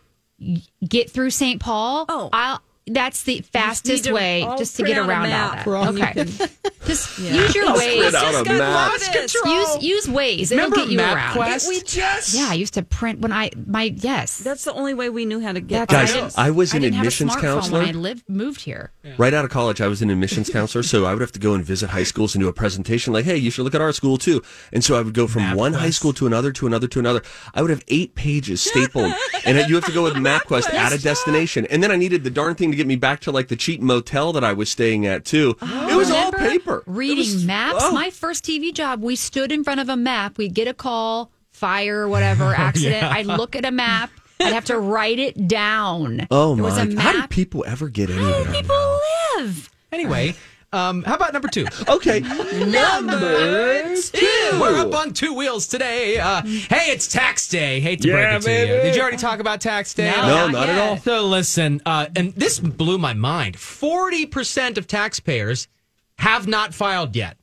[0.88, 1.60] get through St.
[1.60, 2.30] Paul, Oh.
[2.32, 2.62] I'll
[2.94, 5.64] that's the fastest to way all just to get around all that.
[5.64, 6.14] For Okay,
[6.86, 8.00] just use your I'll Waze.
[8.00, 9.02] print out a map.
[9.02, 9.56] Control.
[9.56, 10.52] Use use Waze.
[10.52, 11.36] It'll get you around.
[11.38, 11.68] MapQuest?
[11.70, 14.38] We just Yeah, I used to print when I my yes.
[14.40, 15.88] That's the only way we knew how to get.
[15.90, 17.80] That's- Guys, I, didn't- I was an didn't have a admissions smartphone counselor.
[17.80, 18.92] when I lived moved here.
[19.18, 21.54] Right out of college, I was an admissions counselor, so I would have to go
[21.54, 23.92] and visit high schools and do a presentation like, hey, you should look at our
[23.94, 24.42] school too.
[24.74, 27.22] And so I would go from one high school to another, to another, to another.
[27.54, 29.14] I would have eight pages stapled,
[29.46, 31.66] and you have to go with MapQuest at a destination.
[31.68, 33.82] And then I needed the darn thing to get me back to like the cheap
[33.82, 35.56] motel that I was staying at too.
[35.62, 36.84] it was all paper.
[36.88, 37.78] Reading was- maps.
[37.82, 37.92] oh.
[37.94, 40.38] My first TV job, we stood in front of a map.
[40.38, 43.04] We'd get a call, fire, whatever, accident.
[43.04, 44.10] I'd look at a map.
[44.42, 46.26] I'd have to write it down.
[46.32, 46.84] Oh There was my!
[46.84, 47.30] a How did map.
[47.30, 48.56] people ever get any How do that?
[48.56, 49.00] people
[49.38, 49.70] live?
[49.92, 50.36] Anyway,
[50.72, 51.66] um, how about number two?
[51.88, 54.60] Okay, Number two.
[54.60, 56.18] We're up on two wheels today.
[56.20, 57.80] Uh, hey, it's tax day.
[57.80, 58.68] Hate to Yeah, break it to you.
[58.74, 58.84] baby.
[58.88, 60.12] Did you already talk about tax day?
[60.12, 60.90] No, No, not not at yet.
[60.90, 60.98] all.
[60.98, 63.58] So listen, uh, and this blew my mind.
[63.58, 65.68] Forty percent of taxpayers
[66.20, 67.38] have not filed yet.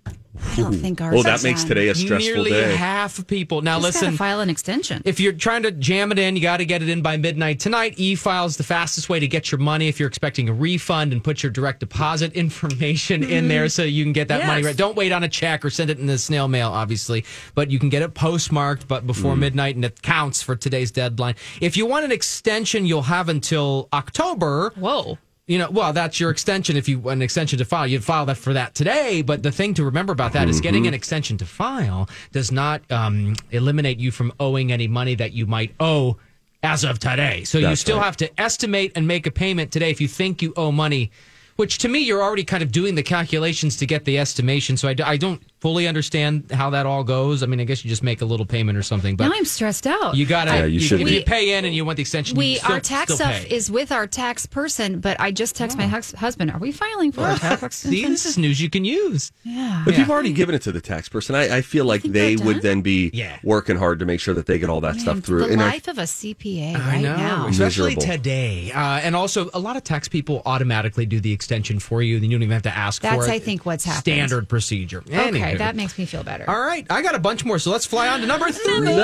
[0.52, 1.14] I don't think ours.
[1.14, 1.68] Well, that makes on.
[1.68, 2.76] today a stressful Nearly day.
[2.76, 3.62] half people.
[3.62, 4.16] Now Just listen.
[4.16, 5.02] file an extension.
[5.04, 7.60] If you're trying to jam it in, you got to get it in by midnight
[7.60, 7.94] tonight.
[7.96, 11.42] E-file's the fastest way to get your money if you're expecting a refund and put
[11.42, 13.48] your direct deposit information in mm-hmm.
[13.48, 14.76] there so you can get that money right.
[14.76, 17.78] Don't wait on a check or send it in the snail mail, obviously, but you
[17.78, 19.40] can get it postmarked, but before mm.
[19.40, 21.34] midnight, and it counts for today's deadline.
[21.60, 24.72] If you want an extension, you'll have until October.
[24.76, 25.18] Whoa.
[25.46, 26.76] You know, well, that's your extension.
[26.76, 29.22] If you an extension to file, you'd file that for that today.
[29.22, 32.82] But the thing to remember about that is getting an extension to file does not
[32.90, 36.16] um, eliminate you from owing any money that you might owe
[36.64, 37.44] as of today.
[37.44, 38.04] So you still right.
[38.04, 41.12] have to estimate and make a payment today if you think you owe money.
[41.54, 44.76] Which to me, you're already kind of doing the calculations to get the estimation.
[44.76, 47.42] So I don't fully understand how that all goes.
[47.42, 49.16] I mean, I guess you just make a little payment or something.
[49.16, 50.14] But now I'm stressed out.
[50.14, 50.50] you got to.
[50.54, 51.14] Yeah, you should if be.
[51.14, 53.42] you pay in and you want the extension, we you still, our tax still stuff
[53.44, 53.54] pay.
[53.54, 56.50] is with our tax person, but I just text my hus- husband.
[56.50, 59.32] Are we filing for a tax See, this is news you can use.
[59.44, 59.82] Yeah.
[59.84, 61.34] But you've already given it to the tax person.
[61.34, 63.38] I, I feel like think they would then be Yeah.
[63.42, 65.46] working hard to make sure that they get all that stuff Man, through.
[65.46, 67.46] The And I- life of a CPA I right know, now.
[67.48, 68.14] especially Miserable.
[68.16, 68.72] today.
[68.72, 72.20] Uh, and also, a lot of tax people automatically do the extension for you.
[72.20, 73.26] Then you don't even have to ask That's, for it.
[73.26, 74.02] That's I think, what's happened.
[74.02, 75.02] Standard procedure.
[75.08, 75.58] Okay, Anywho.
[75.58, 76.48] that makes me feel better.
[76.48, 78.94] All right, I got a bunch more, so let's fly on to number three.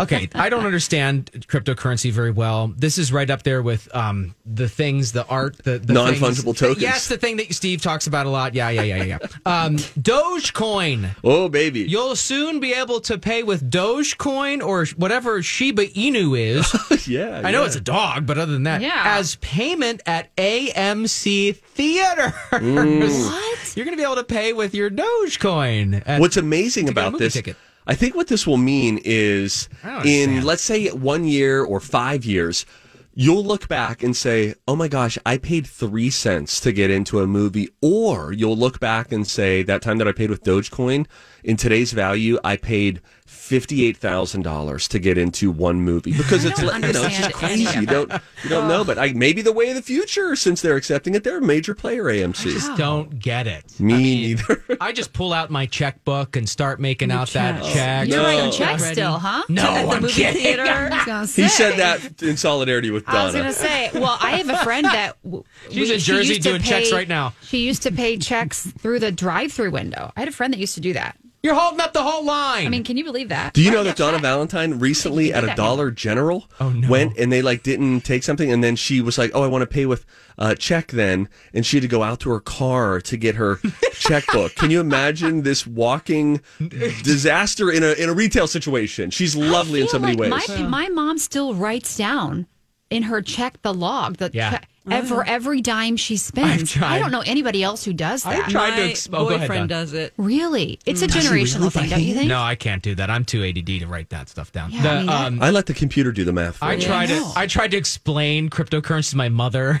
[0.00, 2.68] Okay, I don't understand cryptocurrency very well.
[2.76, 6.80] This is right up there with um, the things, the art, the, the Non-fungible tokens.
[6.80, 8.54] Yes, the thing that Steve talks about a lot.
[8.54, 9.18] Yeah, yeah, yeah, yeah.
[9.22, 9.64] yeah.
[9.64, 11.10] um, Dogecoin.
[11.24, 11.80] oh, baby.
[11.80, 17.06] You'll soon be able to pay with Dogecoin or whatever Shiba Inu is.
[17.08, 17.42] yeah.
[17.44, 17.66] I know yeah.
[17.66, 19.02] it's a dog, but other than that, Yeah.
[19.18, 22.32] as payment at AMC theaters.
[23.28, 23.76] What?
[23.76, 26.02] You're going to be able to pay with your Dogecoin.
[26.06, 27.56] at- What's amazing to get a about movie this, ticket.
[27.88, 29.68] I think what this will mean is
[30.04, 32.66] in, let's say, one year or five years,
[33.14, 37.20] you'll look back and say, oh my gosh, I paid three cents to get into
[37.20, 37.70] a movie.
[37.80, 41.06] Or you'll look back and say, that time that I paid with Dogecoin,
[41.42, 43.00] in today's value, I paid
[43.48, 47.66] $58,000 to get into one movie because it's, don't like, you know, it's just crazy.
[47.66, 50.60] of You don't, you don't know, but I, maybe the way of the future since
[50.62, 51.24] they're accepting it.
[51.24, 52.52] They're a major player, AMC.
[52.52, 53.78] just don't get it.
[53.80, 54.64] Me I mean, neither.
[54.80, 57.72] I just pull out my checkbook and start making out that check.
[57.72, 58.08] check.
[58.08, 58.24] You're No.
[58.24, 59.42] writing checks still, huh?
[59.48, 60.42] No, At the I'm movie kidding.
[60.42, 60.62] theater.
[60.68, 61.42] I was gonna say.
[61.42, 63.18] He said that in solidarity with Donna.
[63.18, 66.00] I was going to say, well, I have a friend that w- She's we- in
[66.00, 67.34] Jersey used to doing checks right now.
[67.42, 70.12] She used to pay checks through the drive-through window.
[70.16, 71.16] I had a friend that used to do that.
[71.40, 72.66] You're holding up the whole line.
[72.66, 73.54] I mean, can you believe that?
[73.54, 74.22] Do you know that Donna check.
[74.28, 76.88] Valentine recently at a Dollar General Oh, no.
[76.88, 79.62] went and they like didn't take something and then she was like, "Oh, I want
[79.62, 80.04] to pay with
[80.36, 83.60] uh, check then," and she had to go out to her car to get her
[83.92, 84.56] checkbook.
[84.56, 86.40] Can you imagine this walking
[87.02, 89.10] disaster in a in a retail situation?
[89.10, 90.30] She's lovely in so many ways.
[90.48, 92.46] My, my mom still writes down
[92.90, 94.50] in her check the log the Yeah.
[94.50, 94.68] check,
[95.06, 96.72] for every dime she spends.
[96.72, 96.96] tried.
[96.96, 98.30] I don't know anybody else who does that.
[98.32, 98.50] I've that.
[98.50, 99.78] tried to My ex- oh, go ahead, boyfriend Don.
[99.80, 100.12] does it.
[100.16, 102.28] Really, it's a Does he generational really thing, don't you think?
[102.28, 103.10] no, I can't do that.
[103.10, 104.70] I'm too ADD to write that stuff down.
[104.70, 106.56] Yeah, The, I mean, that- um, I let the computer do the math.
[106.56, 106.82] For I me.
[106.82, 107.32] tried I to.
[107.36, 109.74] I tried to explain cryptocurrency to my mother.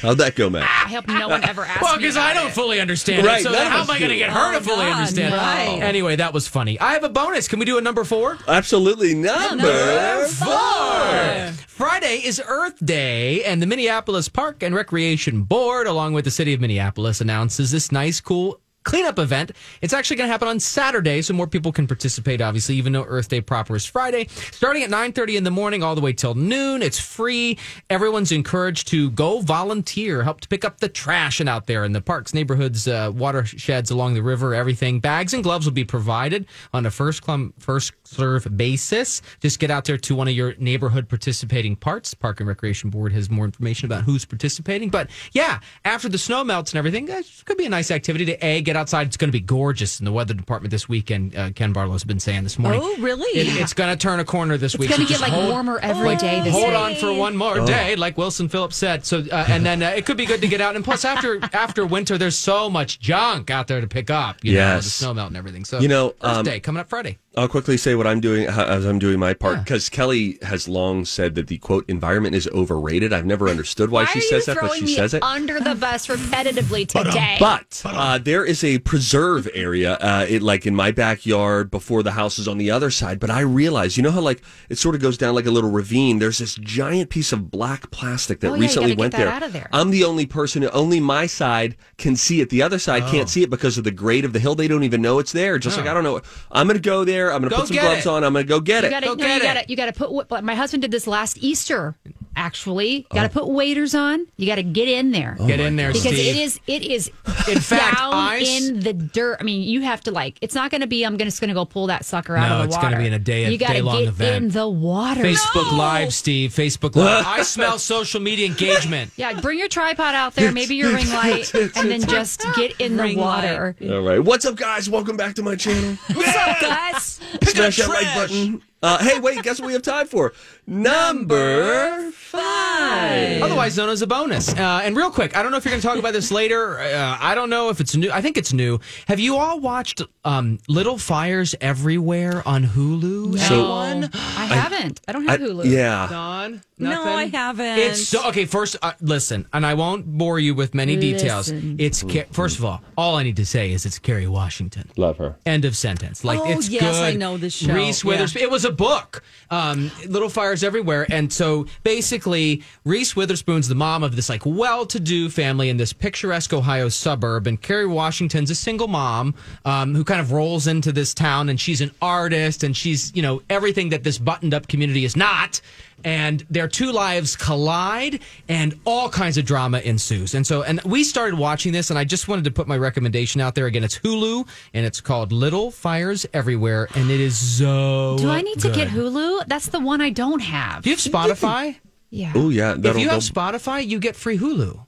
[0.00, 0.62] How'd that go, Matt?
[0.64, 2.52] I hope no one ever asks well, me because about I don't it.
[2.54, 3.44] fully understand Right, it.
[3.44, 4.92] So none of how us am I going to get her Oh, to fully God,
[4.96, 5.78] understand right.
[5.78, 5.82] it?
[5.82, 6.78] Anyway, that was funny.
[6.80, 7.48] I have a bonus.
[7.48, 8.38] Can we do a number four?
[8.46, 11.52] Absolutely number four.
[11.82, 16.54] Friday is Earth Day, and the Minneapolis Park and Recreation Board, along with the city
[16.54, 19.52] of Minneapolis, announces this nice, cool cleanup event.
[19.80, 22.40] It's actually going to happen on Saturday, so more people can participate.
[22.40, 25.82] Obviously, even though Earth Day proper is Friday, starting at nine thirty in the morning,
[25.82, 26.82] all the way till noon.
[26.82, 27.58] It's free.
[27.90, 31.92] Everyone's encouraged to go volunteer, help to pick up the trash and out there in
[31.92, 35.00] the parks, neighborhoods, uh, watersheds along the river, everything.
[35.00, 39.22] Bags and gloves will be provided on a first come first serve basis.
[39.40, 42.14] Just get out there to one of your neighborhood participating parks.
[42.14, 44.90] Park and Recreation Board has more information about who's participating.
[44.90, 48.44] But yeah, after the snow melts and everything, it could be a nice activity to
[48.44, 49.06] a get outside.
[49.06, 51.36] It's going to be gorgeous in the weather department this weekend.
[51.36, 52.80] Uh, Ken Barlow's been saying this morning.
[52.82, 53.38] Oh, really?
[53.38, 54.90] It- it's going to turn a corner this week.
[54.90, 56.76] It's gonna so get, like, hold- warmer every like, day this Hold week.
[56.76, 57.66] on for one more Oh.
[57.66, 59.04] day, like Wilson Phillips said.
[59.06, 60.76] So uh, and then uh, it could be good to get out.
[60.76, 64.36] And plus, after after winter, there's so much junk out there to pick up.
[64.42, 65.64] You know, the snow melt and everything.
[65.64, 67.18] So You know, Earth um, Day coming up Friday.
[67.34, 71.04] I'll quickly say what I'm doing as I'm doing my part because Kelly has long
[71.06, 73.12] said that the quote environment is overrated.
[73.12, 75.22] I've never understood why, she says that, but she me says it.
[75.22, 77.36] under the bus repetitively today?
[77.40, 82.12] But uh, there is a preserve area, uh, it like in my backyard before the
[82.12, 83.18] house is on the other side.
[83.18, 85.70] But I realize, you know how like it sort of goes down like a little
[85.70, 86.18] ravine.
[86.18, 89.28] There's this giant piece of black plastic that Oh, yeah, recently went that there.
[89.28, 89.70] out of there.
[89.72, 92.50] I'm the only person, only my side can see it.
[92.50, 93.10] The other side Oh.
[93.10, 94.54] can't see it because of the grade of the hill.
[94.54, 95.58] They don't even know it's there.
[95.58, 96.20] Just like I don't know.
[96.50, 97.21] I'm going to go there.
[97.30, 98.08] I'm going to Go put some gloves it.
[98.08, 98.24] on.
[98.24, 98.90] I'm going to go get you it.
[98.90, 100.42] gotta, Go no, get you gotta, you gotta put.
[100.42, 101.94] My husband did this last Easter.
[102.34, 103.40] Actually, you gotta oh.
[103.44, 104.26] put waders on.
[104.38, 105.36] You gotta get in there.
[105.38, 106.34] Oh get in there, because Steve.
[106.34, 107.08] it is it is
[107.46, 109.36] In fact, down ice- in the dirt.
[109.38, 110.38] I mean, you have to like.
[110.40, 111.04] It's not going to be.
[111.04, 112.86] I'm gonna, just going to go pull that sucker out No, of the water.
[112.86, 114.44] it's gonna be in a day- You gotta day-long get event.
[114.44, 115.20] in the water.
[115.22, 116.52] Facebook Live, Steve.
[116.52, 117.26] Facebook Live.
[117.26, 119.10] I smell social media engagement.
[119.22, 122.96] Yeah, bring your tripod out there, maybe your ring light, and then just get in
[122.96, 123.76] the Ring water.
[123.82, 124.18] All right.
[124.18, 124.88] What's up, guys?
[124.88, 125.96] Welcome back to my channel.
[126.14, 127.11] What's up, guys?
[127.42, 128.62] Smash that like button.
[128.82, 130.32] Uh, hey, wait, guess what we have time for?
[130.66, 133.42] Number five.
[133.42, 134.52] Otherwise known as a bonus.
[134.52, 136.78] Uh, and real quick, I don't know if you're going to talk about this later.
[136.80, 138.10] Uh, I don't know if it's new.
[138.10, 138.80] I think it's new.
[139.06, 143.38] Have you all watched um, Little Fires Everywhere on Hulu?
[143.38, 144.10] So- Anyone?
[144.14, 145.00] I haven't.
[145.06, 145.64] I don't I- have Hulu.
[145.64, 146.08] yeah.
[146.10, 146.62] Don?
[146.78, 147.78] No, I haven't.
[147.78, 148.44] It's so okay.
[148.44, 151.48] First, uh, listen, and I won't bore you with many details.
[151.52, 151.76] Listen.
[151.78, 154.90] It's Ca- first of all, all I need to say is it's Kerry Washington.
[154.96, 155.36] Love her.
[155.46, 156.24] End of sentence.
[156.24, 157.04] Like Oh, it's yes, good.
[157.04, 157.72] I know this show.
[157.72, 158.08] Reese Yeah.
[158.08, 158.42] Witherspoon.
[158.42, 159.22] It was a book.
[159.50, 165.28] Um, Little Fires Everywhere, and so basically, Reese Witherspoon's the mom of this like well-to-do
[165.28, 170.20] family in this picturesque Ohio suburb, and Kerry Washington's a single mom um, who kind
[170.20, 174.04] of rolls into this town, and she's an artist, and she's you know everything that
[174.04, 175.60] this buttoned-up community is not
[176.04, 181.04] and their two lives collide and all kinds of drama ensues and so and we
[181.04, 183.98] started watching this and i just wanted to put my recommendation out there again it's
[183.98, 188.70] hulu and it's called little fires everywhere and it is so Do I need to
[188.70, 188.88] get.
[188.88, 189.46] Hulu?
[189.46, 190.82] That's the one I don't have.
[190.82, 191.76] do you have spotify
[192.10, 192.32] Yeah.
[192.34, 192.76] Oh yeah.
[192.76, 194.86] if you have Spotify, you get free Hulu.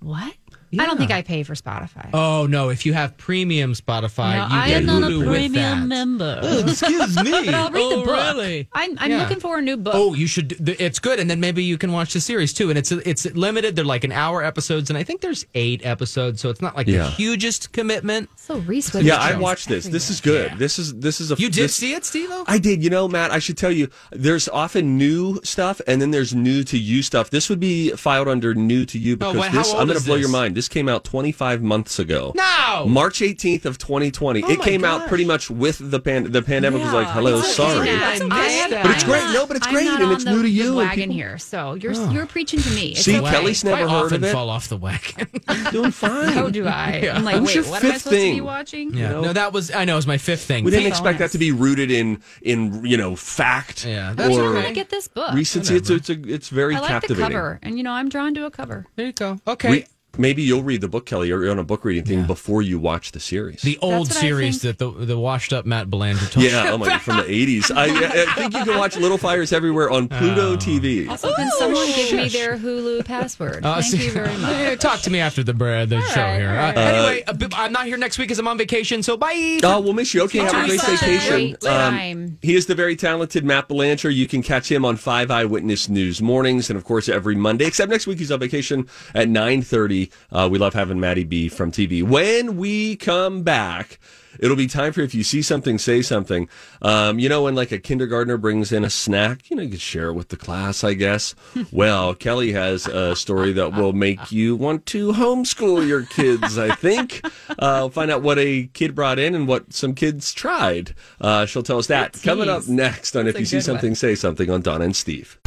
[0.00, 0.32] What?
[0.78, 2.10] I don't think I pay for Spotify.
[2.14, 2.68] Oh no!
[2.68, 5.86] If you have premium Spotify, No, you I get am not a Hulu with that.
[5.86, 6.40] member.
[6.42, 7.30] Oh, excuse me.
[7.46, 8.06] But I'll read the Oh, book.
[8.36, 8.68] really?
[8.72, 9.22] I'm, I'm Yeah.
[9.22, 9.94] looking for a new book.
[9.96, 10.68] Oh, you should.
[10.80, 12.70] It's good, and then maybe you can watch the series too.
[12.70, 13.74] And it's it's limited.
[13.76, 16.86] They're like an hour episodes, and I think there's eight episodes, so it's not like
[16.86, 17.04] Yeah.
[17.04, 18.28] the hugest commitment.
[18.36, 19.86] so Reese Yeah, I watched this.
[19.86, 20.50] This is everywhere.
[20.50, 20.58] good.
[20.58, 21.36] This is this is a.
[21.36, 22.30] You did this- see it, Steve?
[22.46, 22.82] I did.
[22.84, 26.62] You know, Matt, I should tell you, there's often new stuff and then there's new
[26.64, 27.30] to you stuff.
[27.30, 30.04] This would be filed under new to you because wait, how this, I'm going to
[30.04, 30.32] blow your this?
[30.32, 30.56] mind.
[30.60, 32.34] This came out 25 months ago.
[32.36, 32.84] No.
[32.86, 34.42] March 18th of 2020.
[34.44, 37.38] Oh it my came out pretty much with the pan- the pandemic was like, hello,
[37.38, 37.86] it's sorry.
[37.86, 38.30] Yeah, That's okay.
[38.30, 39.22] I have- But it's great.
[39.32, 41.14] No, but it's I'm great, and on it's the, new to you, and Wagon people-
[41.14, 42.88] here, so you're you're preaching to me.
[42.90, 43.30] It's See, okay.
[43.30, 44.32] Kelly's never I heard often of it.
[44.34, 45.28] fall off the wagon.
[45.72, 46.34] Doing fine.
[46.34, 47.10] So do I.
[47.10, 48.92] I'm like, wait, your what am I fifth supposed to be watching?
[48.92, 49.20] yeah, know?
[49.22, 50.62] no, that was I know it was my fifth thing.
[50.64, 54.48] We didn't expect that to be rooted in in you know fact Yeah, that's or
[54.48, 55.32] I'm gonna get this book.
[55.32, 55.74] recency.
[55.76, 57.22] It's it's, a, it's very I like the captivating.
[57.32, 58.84] cover, and you know I'm drawn to a cover.
[58.96, 59.38] There you go.
[59.48, 59.70] Okay.
[59.72, 59.86] Re-
[60.18, 62.78] maybe you'll read the book, Kelly, or you're on a book reading thing before you
[62.78, 63.62] watch the series.
[63.62, 67.18] the old series that the the washed up Matt Belanger told yeah, oh my, from
[67.18, 67.74] the 80s.
[67.74, 71.08] I, I think you can watch Little Fires Everywhere on Pluto TV.
[71.08, 73.64] Also, can someone give me their Hulu password?
[73.64, 74.52] Uh, Thank see- you very much.
[74.52, 76.48] Yeah, Talk to me after the uh, the show right, here.
[76.48, 76.76] all right.
[76.76, 79.02] Uh, anyway, I'm not here next week because I'm on vacation.
[79.02, 79.60] So bye.
[79.62, 80.22] Oh, we'll miss you.
[80.22, 81.50] Okay, have a great vacation.
[81.50, 82.38] great time.
[82.42, 84.10] he is the very talented Matt Belanger.
[84.10, 87.66] You can catch him on Five Eyewitness News mornings, and of course every Monday.
[87.66, 89.99] Except next week he's on vacation at nine thirty.
[90.30, 92.02] Uh, we love having Maddie B from TV.
[92.02, 93.98] When we come back.
[94.38, 96.48] It'll be time for if you see something, say something.
[96.82, 99.78] Um, you know, when like a kindergartner brings in a snack, you know, you can
[99.78, 101.34] share it with the class, I guess.
[101.72, 106.74] well, Kelly has a story that will make you want to homeschool your kids, I
[106.74, 107.24] think.
[107.58, 110.94] Uh, find out what a kid brought in and what some kids tried.
[111.20, 112.18] Uh, she'll tell us that.
[112.22, 115.39] Coming up next on If You See Something, Say Something on Donna and Steve.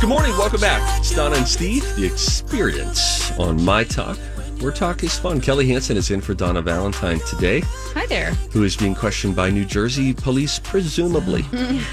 [0.00, 0.30] Good morning.
[0.38, 1.00] Welcome back.
[1.00, 4.16] It's Donna and Steve, the experience on My Talk
[4.60, 5.40] We're Talk is Fun.
[5.40, 7.60] Kelly Hansen is in for Donna Valentine today,
[7.94, 8.30] Hi there.
[8.52, 11.44] who is being questioned by New Jersey police, presumably.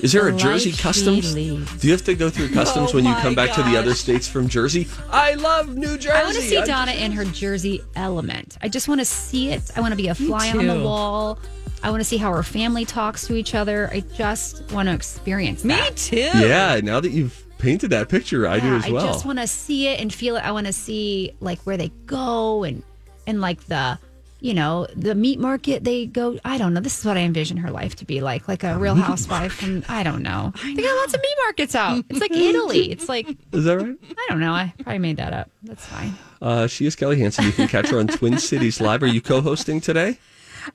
[0.00, 1.34] Is there a Jersey customs?
[1.34, 3.76] Do you have to go through customs Oh when you my come back to the
[3.76, 3.98] other gosh.
[3.98, 4.86] states from Jersey?
[5.10, 6.10] I love New Jersey.
[6.16, 8.56] I want to see I- Donna in her Jersey element.
[8.62, 9.72] I just want to see it.
[9.76, 10.84] I want to be a fly on the too.
[10.84, 11.40] wall.
[11.82, 13.88] I want to see how her family talks to each other.
[13.92, 15.96] I just want to experience that.
[15.96, 16.16] too.
[16.16, 19.04] Yeah, now that you've painted that picture, I do Yeah, as well.
[19.04, 20.40] I just want to see it and feel it.
[20.44, 22.82] I want to see like where they go and
[23.26, 23.98] and like the
[24.40, 26.38] you know the meat market they go.
[26.44, 26.80] I don't know.
[26.80, 29.84] This is what I envision her life to be like, like a Real Housewife from
[29.88, 30.52] I don't know.
[30.62, 32.04] They got lots of meat markets out.
[32.08, 32.90] It's like Italy.
[32.90, 33.96] It's like Is that right?
[34.10, 34.52] I don't know.
[34.52, 35.50] I probably made that up.
[35.62, 36.14] That's fine.
[36.40, 37.46] Uh, she is Kelly Hansen.
[37.46, 39.02] You can catch her on Twin Cities Live.
[39.02, 40.18] Are you co-hosting today?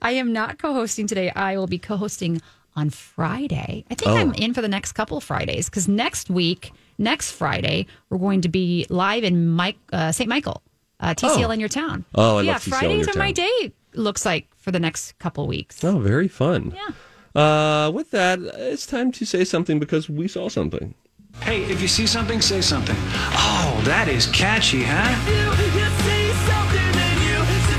[0.02, 1.30] I am not co-hosting today.
[1.32, 2.41] I will be co-hosting
[2.76, 3.86] on Friday.
[3.89, 4.16] I think Oh.
[4.18, 8.41] I'm in for the next couple of Fridays because next week, next Friday, we're going
[8.41, 10.28] to be live in Mike uh, St.
[10.28, 10.62] Michael,
[11.00, 11.52] uh, TCL Oh.
[11.52, 12.04] in your town.
[12.16, 13.46] Oh, I yeah, love TCL in Fridays your are my town.
[13.62, 13.72] day.
[13.94, 15.84] Looks like for the next couple weeks.
[15.84, 16.74] Oh, very fun.
[16.76, 16.89] Yeah.
[17.41, 20.94] Uh, with that, it's time to say something because we saw something.
[21.41, 22.96] Hey, if you see something, say something.
[23.00, 26.23] Oh, that is catchy, huh?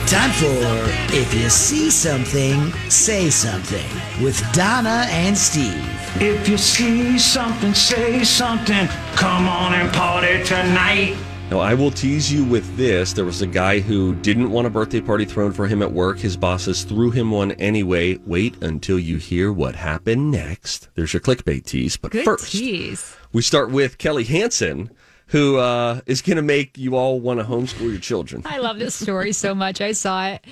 [0.07, 3.85] Time for If You See Something, Say Something
[4.23, 5.75] with Donna and Steve.
[6.21, 8.87] If you see something, say something.
[9.17, 11.17] Come on and party tonight.
[11.51, 13.13] Now, I will tease you with this.
[13.13, 16.19] There was a guy who didn't want a birthday party thrown for him at work.
[16.19, 18.17] His bosses threw him one anyway.
[18.27, 20.89] Wait until you hear what happened next.
[20.95, 21.97] There's your clickbait tease.
[21.97, 23.17] But Good first, tease.
[23.33, 24.91] we start with Kelly Hansen,
[25.35, 28.41] who uh, is going to make you all want to homeschool your children.
[28.45, 29.81] I love this story so much.
[29.81, 30.45] I saw it.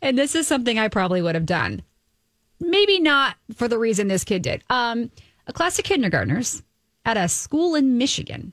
[0.00, 1.82] And this is something I probably would have done.
[2.60, 4.62] Maybe not for the reason this kid did.
[4.70, 5.10] Um,
[5.48, 6.62] a class of kindergartners
[7.04, 8.52] at a school in Michigan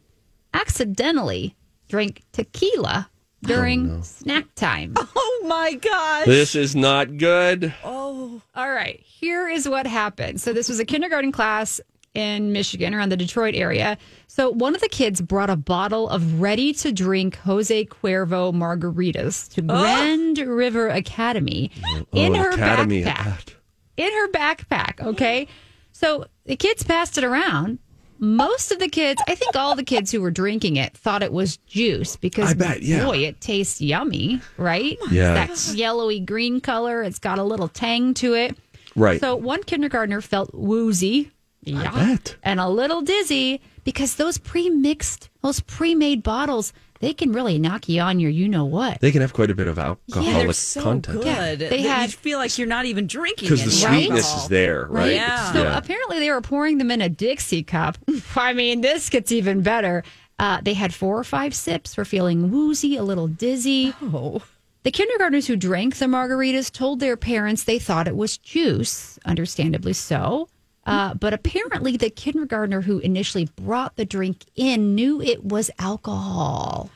[0.51, 1.55] accidentally
[1.89, 3.07] drank tequila
[3.43, 4.95] during snack time.
[5.15, 6.25] Oh my gosh.
[6.25, 7.73] This is not good.
[7.84, 8.41] Oh.
[8.55, 8.99] All right.
[9.05, 10.41] Here is what happened.
[10.41, 11.80] So this was a kindergarten class
[12.18, 13.95] in Michigan around the Detroit area.
[14.26, 19.47] So one of the kids brought a bottle of ready to drink Jose Cuervo margaritas
[19.53, 19.65] to oh.
[19.65, 23.03] Grand River Academy oh, in oh, her Academy.
[23.03, 23.53] backpack.
[23.97, 25.47] In her backpack, okay?
[25.91, 27.78] So the kids passed it around.
[28.18, 31.32] Most of the kids, I think all the kids who were drinking it thought it
[31.32, 33.05] was juice because I bet, yeah.
[33.05, 34.97] boy, it tastes yummy, right?
[35.03, 35.36] Oh, yeah.
[35.36, 37.03] That yellowy green color.
[37.03, 38.57] It's got a little tang to it.
[38.95, 39.20] Right.
[39.20, 41.32] So one kindergartner felt woozy.
[41.76, 41.91] Yeah.
[41.91, 42.36] bet.
[42.43, 48.01] And a little dizzy because those pre-mixed, those pre-made bottles, they can really knock you
[48.01, 48.99] on your you know what.
[49.01, 51.22] They can have quite a bit of Yeah, alcoholic they're so content.
[51.22, 51.59] good.
[51.59, 54.43] They that had- you feel like you're not even drinking Because the any sweetness alcohol.
[54.43, 55.13] is there, right?
[55.13, 55.53] Yeah.
[55.53, 55.78] So Yeah.
[55.78, 57.97] apparently they were pouring them in a Dixie cup.
[58.36, 60.03] I mean, this gets even better.
[60.39, 63.93] Uh, they had four or five sips, were feeling woozy, a little dizzy.
[64.01, 64.41] Oh.
[64.84, 69.93] The kindergartners who drank the margaritas told their parents they thought it was juice, understandably
[69.93, 70.47] so.
[70.88, 76.90] Uh, but apparently, the kindergartner who initially brought the drink in knew it was alcohol.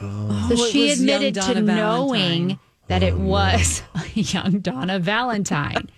[0.00, 2.58] Oh, so it she admitted to Donna knowing Valentine.
[2.88, 3.82] that it was
[4.14, 5.90] young Donna Valentine.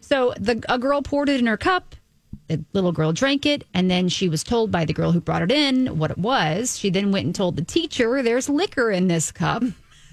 [0.00, 1.94] so the a girl poured it in her cup.
[2.48, 5.42] The little girl drank it, and then she was told by the girl who brought
[5.42, 6.76] it in what it was.
[6.76, 9.62] She then went and told the teacher, "There's liquor in this cup."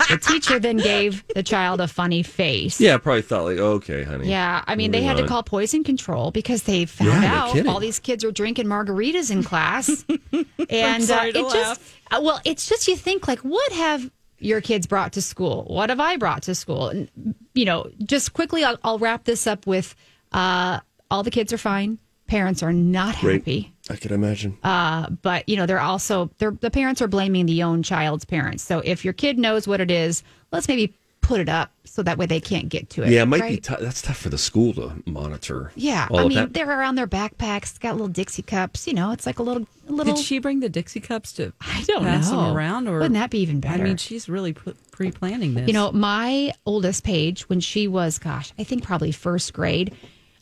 [0.10, 2.80] The teacher then gave the child a funny face.
[2.80, 4.30] Yeah, probably thought like, okay, honey.
[4.30, 7.54] Yeah, I mean, they moving had to call poison control because they found Yeah, out
[7.54, 7.70] kidding.
[7.72, 10.06] all these kids are drinking margaritas in class,
[10.70, 11.82] and sorry uh, to it just
[12.12, 15.64] uh, well, it's just you think like, what have your kids brought to school?
[15.68, 16.90] What have I brought to school?
[16.90, 19.96] And you know, just quickly, I'll, I'll wrap this up with
[20.32, 20.80] uh,
[21.10, 21.98] all the kids are fine.
[22.28, 23.42] Parents are not Great.
[23.42, 23.74] happy.
[23.90, 24.58] I can imagine.
[24.64, 28.64] Uh, but you know, they're also they're the parents are blaming the own child's parents.
[28.64, 32.18] So if your kid knows what it is, let's maybe put it up so that
[32.18, 33.10] way they can't get to it.
[33.10, 33.58] yeah, it might be.
[33.58, 35.74] T- that's tough for the school to monitor.
[35.76, 36.54] Yeah, I mean, that.
[36.54, 38.88] they're around their backpacks, got little Dixie cups.
[38.88, 40.16] You know, it's like a little, a little.
[40.16, 42.44] Did she bring the Dixie cups to I don't pass know.
[42.44, 43.84] them around, or Wouldn't that be even better?
[43.84, 45.68] I mean, she's really pre planning this.
[45.68, 49.94] You know, my oldest Paige, when she was, gosh, I think probably first grade,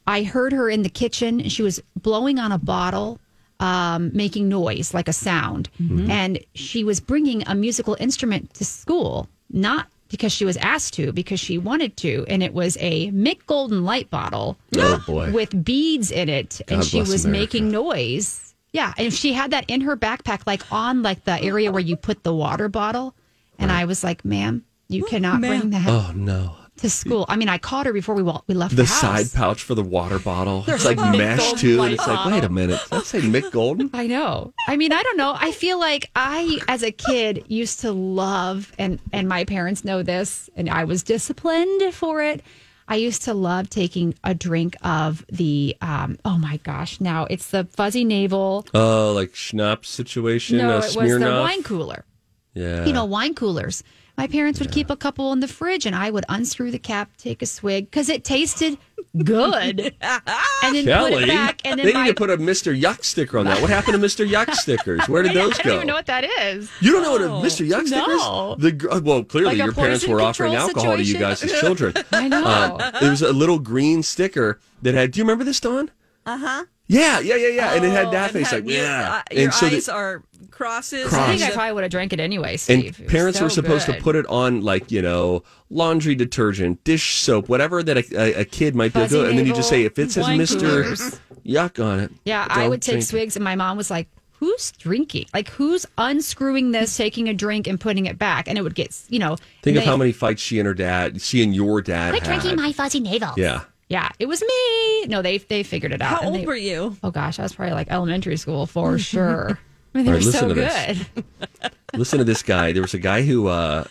[0.05, 3.19] I heard her in the kitchen she was blowing on a bottle,
[3.59, 5.69] um, making noise like a sound.
[5.81, 6.09] Mm-hmm.
[6.11, 11.11] And she was bringing a musical instrument to school, not because she was asked to,
[11.11, 12.25] because she wanted to.
[12.27, 15.31] And it was a Mick Golden light bottle Oh, boy.
[15.31, 16.61] with beads in it.
[16.67, 17.39] and she was America.
[17.41, 18.53] making noise.
[18.71, 18.93] Yeah.
[18.97, 22.23] And she had that in her backpack, like on like the area where you put
[22.23, 23.15] the water bottle.
[23.57, 25.59] And I was like, ma'am, you cannot ma'am.
[25.61, 25.87] bring that.
[25.87, 26.55] oh no.
[26.77, 27.25] To school.
[27.29, 29.75] I mean, I caught her before we wa- we left The the, side pouch for
[29.75, 30.63] the water bottle.
[30.67, 33.05] It's like a Mick mesh Golden too, and it's like, wait a minute, does that
[33.05, 33.89] say Mick Golden?
[33.93, 34.53] I know.
[34.67, 35.35] I mean, I don't know.
[35.39, 40.03] I feel like I, as a kid, used to love, and and my parents know
[40.03, 42.43] this, and I was disciplined for it.
[42.87, 47.49] I used to love taking a drink of the, um, oh my gosh, now it's
[47.49, 48.67] the fuzzy navel.
[48.75, 50.57] Oh, like schnapps situation.
[50.59, 52.05] no, uh, it was the wine cooler.
[52.53, 52.85] Yeah.
[52.85, 53.83] You know, wine coolers.
[54.17, 57.11] My parents would keep a couple in the fridge, and I would unscrew the cap,
[57.17, 58.77] take a swig, because it tasted
[59.23, 61.61] good, and then Kelly, put it back.
[61.65, 62.79] And then they my, need to put a Mr.
[62.79, 63.61] Yuck sticker on that.
[63.61, 64.27] What happened to Mr.
[64.27, 65.07] Yuck stickers?
[65.09, 65.59] Where did those go?
[65.59, 65.69] I go?
[65.69, 66.71] don't even know what that is.
[66.79, 67.67] You don't know what a Mr.
[67.67, 68.17] Yuck stickers?
[68.17, 68.55] No.
[68.57, 71.93] The well, clearly Like your parents were offering control alcohol to you guys as children.
[72.11, 72.43] I know.
[72.43, 75.11] Uh, it was a little green sticker that had.
[75.11, 75.91] Do you remember this, Dawn?
[76.25, 76.65] Uh huh.
[76.87, 77.73] Yeah, yeah, yeah, yeah.
[77.73, 79.21] and it had that face, like yeah.
[79.31, 81.07] uh, your and so eyes that- are crosses.
[81.09, 81.29] Cross.
[81.29, 82.99] I think I probably would have drank it anyway, and Steve.
[82.99, 86.83] It was parents were so supposed to put it on like you know laundry detergent,
[86.83, 89.53] dish soap, whatever that a, a, a kid might be able to And then you
[89.53, 91.19] just say if it says Mister coolers.
[91.45, 92.11] Yuck on it.
[92.23, 93.07] Yeah, I would take drink it.
[93.07, 95.25] swigs, and my mom was like, "Who's drinking?
[95.33, 98.95] Like, who's unscrewing this, taking a drink, and putting it back?" And it would get,
[99.09, 102.11] you know, Think of how many fights she and her dad, she and your dad
[102.11, 102.41] Quit had.
[102.41, 103.33] drinking my fuzzy navel.
[103.37, 103.61] yeah.
[103.87, 105.05] Yeah, it was me.
[105.07, 106.21] No, they they figured it out.
[106.21, 106.97] How old they- were you?
[107.03, 109.59] Oh gosh, I was probably like elementary school for sure.
[109.93, 110.57] I mean, they All were so good.
[110.57, 111.05] this.
[111.93, 112.71] Listen to this guy.
[112.71, 113.85] There was a guy who uh,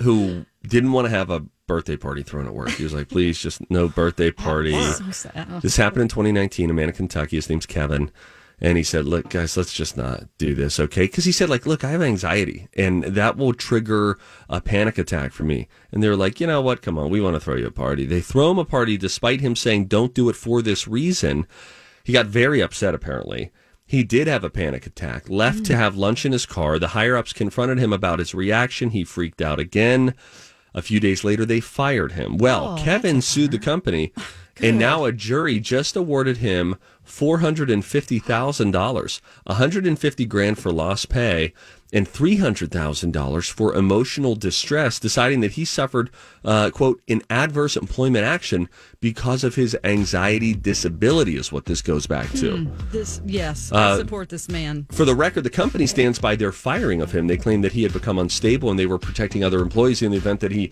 [0.00, 2.70] who didn't want to have a birthday party thrown at work.
[2.70, 5.62] He was like, "Please, just no birthday party." So sad.
[5.62, 6.68] This happened in 2019.
[6.70, 7.36] A man in Kentucky.
[7.36, 8.10] His name's Kevin.
[8.60, 11.64] And he said, "Look, guys, let's just not do this, okay?" Because he said, "Like,
[11.64, 16.16] look, I have anxiety, and that will trigger a panic attack for me." And they're
[16.16, 16.82] like, "You know what?
[16.82, 19.40] Come on, we want to throw you a party." They throw him a party, despite
[19.40, 21.46] him saying, "Don't do it for this reason."
[22.02, 22.94] He got very upset.
[22.94, 23.52] Apparently,
[23.86, 25.30] he did have a panic attack.
[25.30, 26.78] Left to have lunch in his car.
[26.78, 28.90] The higher ups confronted him about his reaction.
[28.90, 30.14] He freaked out again.
[30.74, 32.36] A few days later, they fired him.
[32.36, 34.12] Well, Kevin sued the company,
[34.62, 36.76] and now a jury just awarded him
[37.08, 41.52] four hundred and fifty thousand dollars, a hundred and fifty grand for lost pay,
[41.92, 46.10] and three hundred thousand dollars for emotional distress, deciding that he suffered,
[46.44, 48.68] uh, quote, an adverse employment action
[49.00, 52.66] because of his anxiety disability, is what this goes back to.
[52.90, 54.86] This yes, I Uh, support this man.
[54.90, 57.28] For the record, the company stands by their firing of him.
[57.28, 60.16] They claim that he had become unstable and they were protecting other employees in the
[60.16, 60.70] event that he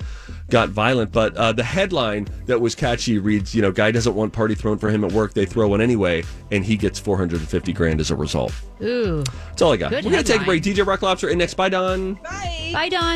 [0.51, 1.13] got violent.
[1.13, 4.79] But uh, the headline that was catchy reads, you know, guy doesn't want party thrown
[4.79, 5.33] for him at work.
[5.35, 8.53] They throw one anyway, and he gets 450 grand as a result.
[8.83, 9.91] Ooh, That's all I got.
[9.91, 10.63] Good We're going to take a break.
[10.63, 11.55] DJ Rock Lobster in next.
[11.55, 12.15] Bye, Don.
[12.15, 12.71] Bye.
[12.75, 13.15] Bye, Don.